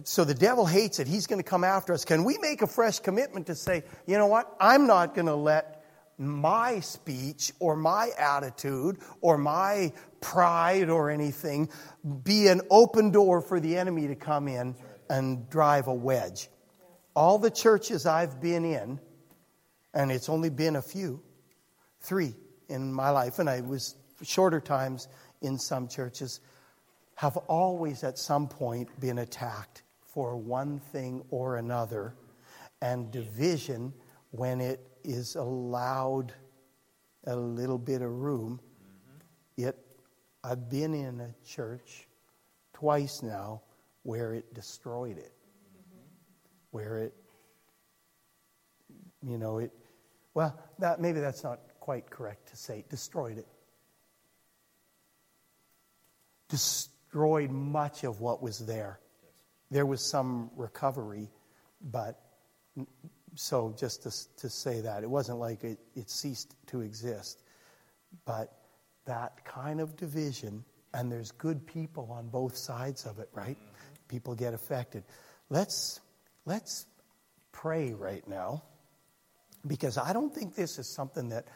So 0.04 0.24
the 0.24 0.34
devil 0.34 0.64
hates 0.64 0.98
it. 0.98 1.06
He's 1.06 1.26
going 1.26 1.42
to 1.42 1.48
come 1.48 1.62
after 1.62 1.92
us. 1.92 2.04
Can 2.04 2.24
we 2.24 2.38
make 2.38 2.62
a 2.62 2.66
fresh 2.66 3.00
commitment 3.00 3.48
to 3.48 3.54
say, 3.54 3.82
you 4.06 4.16
know 4.16 4.26
what? 4.26 4.56
I'm 4.60 4.86
not 4.86 5.14
going 5.14 5.26
to 5.26 5.34
let 5.34 5.75
my 6.18 6.80
speech 6.80 7.52
or 7.60 7.76
my 7.76 8.10
attitude 8.18 8.98
or 9.20 9.36
my 9.36 9.92
pride 10.20 10.88
or 10.88 11.10
anything 11.10 11.68
be 12.24 12.48
an 12.48 12.60
open 12.70 13.10
door 13.10 13.40
for 13.40 13.60
the 13.60 13.76
enemy 13.76 14.06
to 14.06 14.14
come 14.14 14.48
in 14.48 14.74
and 15.10 15.48
drive 15.50 15.86
a 15.88 15.94
wedge. 15.94 16.48
All 17.14 17.38
the 17.38 17.50
churches 17.50 18.06
I've 18.06 18.40
been 18.40 18.64
in, 18.64 19.00
and 19.94 20.10
it's 20.10 20.28
only 20.28 20.50
been 20.50 20.76
a 20.76 20.82
few, 20.82 21.22
three 22.00 22.34
in 22.68 22.92
my 22.92 23.10
life, 23.10 23.38
and 23.38 23.48
I 23.48 23.60
was 23.60 23.96
shorter 24.22 24.60
times 24.60 25.08
in 25.42 25.58
some 25.58 25.88
churches, 25.88 26.40
have 27.14 27.36
always 27.36 28.04
at 28.04 28.18
some 28.18 28.48
point 28.48 28.88
been 29.00 29.18
attacked 29.18 29.82
for 30.02 30.36
one 30.36 30.78
thing 30.78 31.24
or 31.30 31.56
another, 31.56 32.14
and 32.82 33.10
division 33.10 33.92
when 34.36 34.60
it 34.60 34.80
is 35.04 35.34
allowed 35.34 36.32
a 37.26 37.34
little 37.34 37.78
bit 37.78 38.02
of 38.02 38.10
room. 38.10 38.60
Mm-hmm. 38.60 39.62
Yet 39.62 39.76
I've 40.44 40.68
been 40.68 40.94
in 40.94 41.20
a 41.20 41.34
church 41.46 42.06
twice 42.74 43.22
now 43.22 43.62
where 44.02 44.34
it 44.34 44.52
destroyed 44.54 45.18
it. 45.18 45.32
Mm-hmm. 45.32 46.00
Where 46.70 46.98
it, 46.98 47.14
you 49.22 49.38
know, 49.38 49.58
it, 49.58 49.72
well, 50.34 50.58
that, 50.78 51.00
maybe 51.00 51.20
that's 51.20 51.42
not 51.42 51.60
quite 51.80 52.10
correct 52.10 52.48
to 52.48 52.56
say, 52.56 52.84
destroyed 52.90 53.38
it. 53.38 53.48
Destroyed 56.48 57.50
much 57.50 58.04
of 58.04 58.20
what 58.20 58.42
was 58.42 58.58
there. 58.58 59.00
Yes. 59.22 59.32
There 59.70 59.86
was 59.86 60.08
some 60.08 60.50
recovery, 60.56 61.30
but 61.80 62.20
so 63.36 63.74
just 63.78 64.02
to, 64.02 64.36
to 64.38 64.50
say 64.50 64.80
that, 64.80 65.04
it 65.04 65.10
wasn't 65.10 65.38
like 65.38 65.62
it, 65.62 65.78
it 65.94 66.10
ceased 66.10 66.56
to 66.68 66.80
exist. 66.80 67.42
But 68.24 68.52
that 69.04 69.44
kind 69.44 69.80
of 69.80 69.94
division, 69.96 70.64
and 70.92 71.12
there's 71.12 71.30
good 71.32 71.66
people 71.66 72.08
on 72.10 72.28
both 72.28 72.56
sides 72.56 73.06
of 73.06 73.18
it, 73.18 73.28
right? 73.32 73.56
Mm-hmm. 73.56 74.08
People 74.08 74.34
get 74.34 74.54
affected. 74.54 75.04
Let's, 75.50 76.00
let's 76.44 76.86
pray 77.52 77.92
right 77.92 78.26
now, 78.26 78.62
because 79.66 79.98
I 79.98 80.12
don't 80.12 80.34
think 80.34 80.54
this 80.54 80.78
is 80.78 80.88
something 80.88 81.28
that 81.28 81.46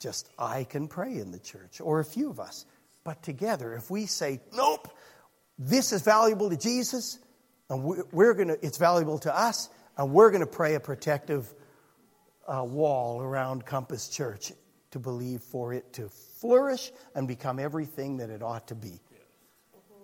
just 0.00 0.28
I 0.38 0.64
can 0.64 0.88
pray 0.88 1.16
in 1.16 1.32
the 1.32 1.38
church, 1.38 1.80
or 1.80 2.00
a 2.00 2.04
few 2.04 2.30
of 2.30 2.40
us. 2.40 2.64
But 3.04 3.22
together, 3.22 3.74
if 3.74 3.90
we 3.90 4.06
say, 4.06 4.40
nope, 4.54 4.88
this 5.58 5.92
is 5.92 6.02
valuable 6.02 6.50
to 6.50 6.56
Jesus, 6.56 7.18
and 7.68 7.82
we're, 7.82 8.04
we're 8.12 8.34
going 8.34 8.48
to, 8.48 8.64
it's 8.64 8.78
valuable 8.78 9.18
to 9.20 9.36
us, 9.36 9.68
and 9.98 10.12
we're 10.12 10.30
going 10.30 10.40
to 10.40 10.46
pray 10.46 10.76
a 10.76 10.80
protective 10.80 11.52
uh, 12.46 12.64
wall 12.64 13.20
around 13.20 13.66
Compass 13.66 14.08
Church 14.08 14.52
to 14.92 14.98
believe 14.98 15.42
for 15.42 15.74
it 15.74 15.92
to 15.94 16.08
flourish 16.08 16.92
and 17.14 17.26
become 17.28 17.58
everything 17.58 18.18
that 18.18 18.30
it 18.30 18.42
ought 18.42 18.68
to 18.68 18.74
be. 18.74 19.00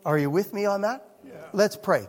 Are 0.05 0.19
you 0.19 0.29
with 0.29 0.53
me 0.53 0.67
on 0.67 0.83
that? 0.83 1.09
Yeah. 1.25 1.33
Let's 1.53 1.77
pray. 1.77 2.07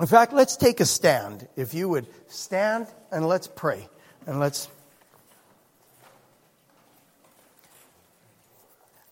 In 0.00 0.06
fact, 0.06 0.32
let's 0.32 0.56
take 0.56 0.80
a 0.80 0.86
stand. 0.86 1.46
If 1.56 1.74
you 1.74 1.88
would 1.88 2.06
stand 2.28 2.86
and 3.12 3.28
let's 3.28 3.48
pray. 3.48 3.88
And 4.26 4.40
let's. 4.40 4.68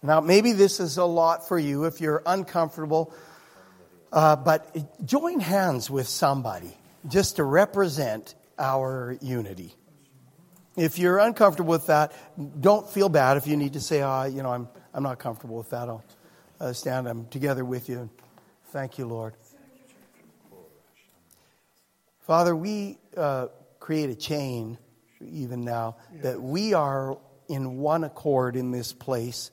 Now, 0.02 0.20
maybe 0.20 0.52
this 0.52 0.80
is 0.80 0.96
a 0.96 1.04
lot 1.04 1.46
for 1.46 1.58
you 1.58 1.84
if 1.84 2.00
you're 2.00 2.22
uncomfortable, 2.24 3.12
uh, 4.10 4.36
but 4.36 5.04
join 5.04 5.38
hands 5.38 5.90
with 5.90 6.08
somebody 6.08 6.76
just 7.08 7.36
to 7.36 7.44
represent 7.44 8.34
our 8.58 9.16
unity. 9.20 9.74
If 10.76 10.98
you're 10.98 11.18
uncomfortable 11.18 11.70
with 11.70 11.86
that, 11.88 12.12
don't 12.60 12.88
feel 12.88 13.08
bad 13.08 13.36
if 13.36 13.46
you 13.46 13.56
need 13.56 13.74
to 13.74 13.80
say, 13.80 14.02
oh, 14.02 14.24
you 14.24 14.42
know, 14.42 14.50
I'm, 14.50 14.68
I'm 14.94 15.02
not 15.02 15.18
comfortable 15.18 15.58
with 15.58 15.70
that. 15.70 15.88
I'll 15.88 16.04
uh, 16.60 16.72
stand. 16.72 17.06
I'm 17.06 17.26
together 17.26 17.64
with 17.64 17.88
you. 17.88 18.08
Thank 18.68 18.96
you, 18.96 19.06
Lord. 19.06 19.34
Father, 22.20 22.56
we 22.56 22.98
uh, 23.16 23.48
create 23.80 24.08
a 24.08 24.14
chain 24.14 24.78
even 25.20 25.62
now 25.62 25.96
that 26.22 26.40
we 26.40 26.72
are 26.72 27.18
in 27.48 27.78
one 27.78 28.04
accord 28.04 28.56
in 28.56 28.70
this 28.70 28.92
place 28.92 29.50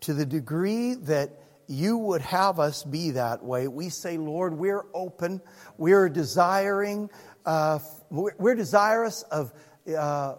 to 0.00 0.14
the 0.14 0.24
degree 0.24 0.94
that 0.94 1.30
you 1.66 1.98
would 1.98 2.22
have 2.22 2.60
us 2.60 2.82
be 2.84 3.12
that 3.12 3.44
way. 3.44 3.68
We 3.68 3.88
say, 3.88 4.18
Lord, 4.18 4.54
we're 4.54 4.84
open. 4.94 5.40
We're 5.78 6.08
desiring, 6.08 7.10
uh, 7.44 7.78
we're 8.10 8.54
desirous 8.54 9.22
of 9.22 9.52
uh, 9.96 10.36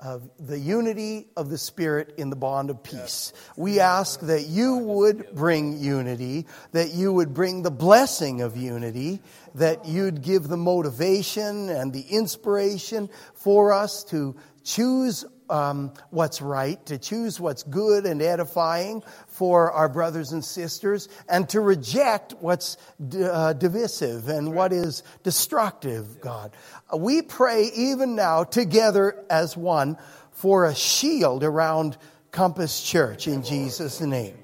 of 0.00 0.30
the 0.38 0.58
unity 0.58 1.28
of 1.36 1.50
the 1.50 1.58
Spirit 1.58 2.14
in 2.16 2.30
the 2.30 2.36
bond 2.36 2.70
of 2.70 2.82
peace. 2.82 3.32
We 3.56 3.80
ask 3.80 4.20
that 4.20 4.46
you 4.46 4.76
would 4.76 5.34
bring 5.34 5.78
unity, 5.78 6.46
that 6.72 6.94
you 6.94 7.12
would 7.12 7.34
bring 7.34 7.62
the 7.62 7.70
blessing 7.70 8.40
of 8.40 8.56
unity, 8.56 9.20
that 9.54 9.84
you'd 9.84 10.22
give 10.22 10.48
the 10.48 10.56
motivation 10.56 11.68
and 11.68 11.92
the 11.92 12.00
inspiration 12.00 13.10
for 13.34 13.72
us 13.72 14.04
to 14.04 14.36
choose 14.64 15.24
um, 15.50 15.92
what's 16.10 16.40
right, 16.40 16.84
to 16.86 16.98
choose 16.98 17.40
what's 17.40 17.62
good 17.64 18.06
and 18.06 18.22
edifying 18.22 19.02
for 19.28 19.72
our 19.72 19.88
brothers 19.88 20.32
and 20.32 20.44
sisters, 20.44 21.08
and 21.28 21.48
to 21.50 21.60
reject 21.60 22.34
what's 22.40 22.76
uh, 23.22 23.52
divisive 23.54 24.28
and 24.28 24.54
what 24.54 24.72
is 24.72 25.02
destructive, 25.22 26.20
God. 26.20 26.52
We 26.96 27.22
pray 27.22 27.70
even 27.74 28.14
now 28.14 28.44
together 28.44 29.24
as 29.28 29.56
one 29.56 29.98
for 30.32 30.64
a 30.64 30.74
shield 30.74 31.44
around 31.44 31.98
Compass 32.30 32.82
Church 32.82 33.26
in 33.26 33.42
Jesus' 33.42 34.00
name. 34.00 34.36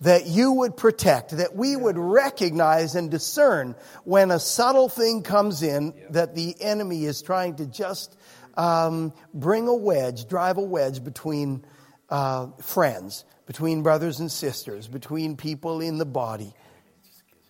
That 0.00 0.26
you 0.26 0.50
would 0.52 0.76
protect, 0.76 1.36
that 1.36 1.54
we 1.54 1.76
would 1.76 1.96
recognize 1.96 2.96
and 2.96 3.08
discern 3.08 3.76
when 4.02 4.32
a 4.32 4.40
subtle 4.40 4.88
thing 4.88 5.22
comes 5.22 5.62
in 5.62 5.94
that 6.10 6.34
the 6.34 6.56
enemy 6.60 7.04
is 7.04 7.22
trying 7.22 7.54
to 7.56 7.66
just 7.66 8.16
um, 8.54 9.12
bring 9.32 9.68
a 9.68 9.74
wedge, 9.74 10.28
drive 10.28 10.58
a 10.58 10.62
wedge 10.62 11.02
between 11.02 11.64
uh, 12.08 12.48
friends, 12.60 13.24
between 13.46 13.82
brothers 13.82 14.20
and 14.20 14.30
sisters, 14.30 14.88
between 14.88 15.36
people 15.36 15.80
in 15.80 15.98
the 15.98 16.06
body. 16.06 16.54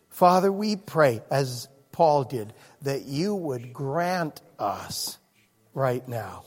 Father, 0.09 0.53
we 0.53 0.77
pray, 0.77 1.23
as 1.31 1.69
Paul 1.91 2.25
did, 2.25 2.53
that 2.83 3.05
you 3.05 3.35
would 3.35 3.73
grant 3.73 4.41
us 4.59 5.19
right 5.75 6.07
now 6.07 6.45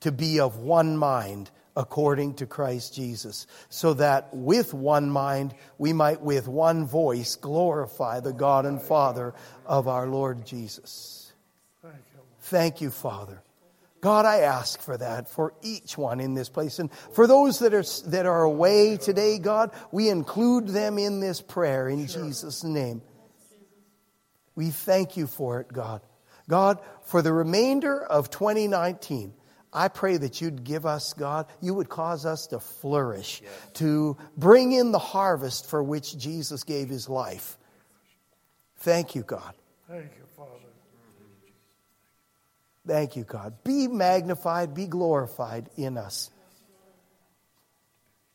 to 0.00 0.12
be 0.12 0.40
of 0.40 0.58
one 0.58 0.96
mind 0.96 1.50
according 1.76 2.34
to 2.34 2.46
Christ 2.46 2.94
Jesus, 2.94 3.46
so 3.68 3.94
that 3.94 4.30
with 4.32 4.72
one 4.72 5.10
mind 5.10 5.54
we 5.76 5.92
might 5.92 6.22
with 6.22 6.48
one 6.48 6.86
voice 6.86 7.36
glorify 7.36 8.20
the 8.20 8.32
God 8.32 8.64
and 8.64 8.80
Father 8.80 9.34
of 9.66 9.86
our 9.86 10.06
Lord 10.06 10.46
Jesus. 10.46 11.32
Thank 12.40 12.80
you, 12.80 12.90
Father. 12.90 13.42
God, 14.06 14.24
I 14.24 14.42
ask 14.42 14.80
for 14.80 14.96
that 14.96 15.28
for 15.28 15.52
each 15.62 15.98
one 15.98 16.20
in 16.20 16.34
this 16.34 16.48
place. 16.48 16.78
And 16.78 16.92
for 16.92 17.26
those 17.26 17.58
that 17.58 17.74
are, 17.74 17.82
that 18.08 18.24
are 18.24 18.44
away 18.44 18.98
today, 18.98 19.40
God, 19.40 19.72
we 19.90 20.10
include 20.10 20.68
them 20.68 20.96
in 20.96 21.18
this 21.18 21.40
prayer 21.40 21.88
in 21.88 22.06
sure. 22.06 22.22
Jesus' 22.22 22.62
name. 22.62 23.02
We 24.54 24.70
thank 24.70 25.16
you 25.16 25.26
for 25.26 25.58
it, 25.58 25.72
God. 25.72 26.02
God, 26.48 26.78
for 27.06 27.20
the 27.20 27.32
remainder 27.32 28.00
of 28.00 28.30
2019, 28.30 29.34
I 29.72 29.88
pray 29.88 30.18
that 30.18 30.40
you'd 30.40 30.62
give 30.62 30.86
us, 30.86 31.12
God, 31.12 31.46
you 31.60 31.74
would 31.74 31.88
cause 31.88 32.24
us 32.24 32.46
to 32.50 32.60
flourish, 32.60 33.40
yes. 33.42 33.52
to 33.80 34.16
bring 34.36 34.70
in 34.70 34.92
the 34.92 35.00
harvest 35.00 35.68
for 35.68 35.82
which 35.82 36.16
Jesus 36.16 36.62
gave 36.62 36.88
his 36.88 37.08
life. 37.08 37.58
Thank 38.76 39.16
you, 39.16 39.24
God. 39.24 39.52
Thank 39.88 40.12
you. 40.16 40.25
Thank 42.86 43.16
you, 43.16 43.24
God. 43.24 43.64
Be 43.64 43.88
magnified, 43.88 44.74
be 44.74 44.86
glorified 44.86 45.68
in 45.76 45.98
us. 45.98 46.30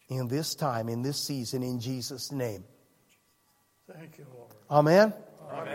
In 0.09 0.27
this 0.27 0.55
time, 0.55 0.89
in 0.89 1.01
this 1.01 1.25
season, 1.25 1.63
in 1.63 1.79
Jesus' 1.79 2.33
name. 2.33 2.65
Thank 3.91 4.17
you, 4.17 4.25
Lord. 4.35 4.51
Amen. 4.69 5.13
Amen. 5.53 5.71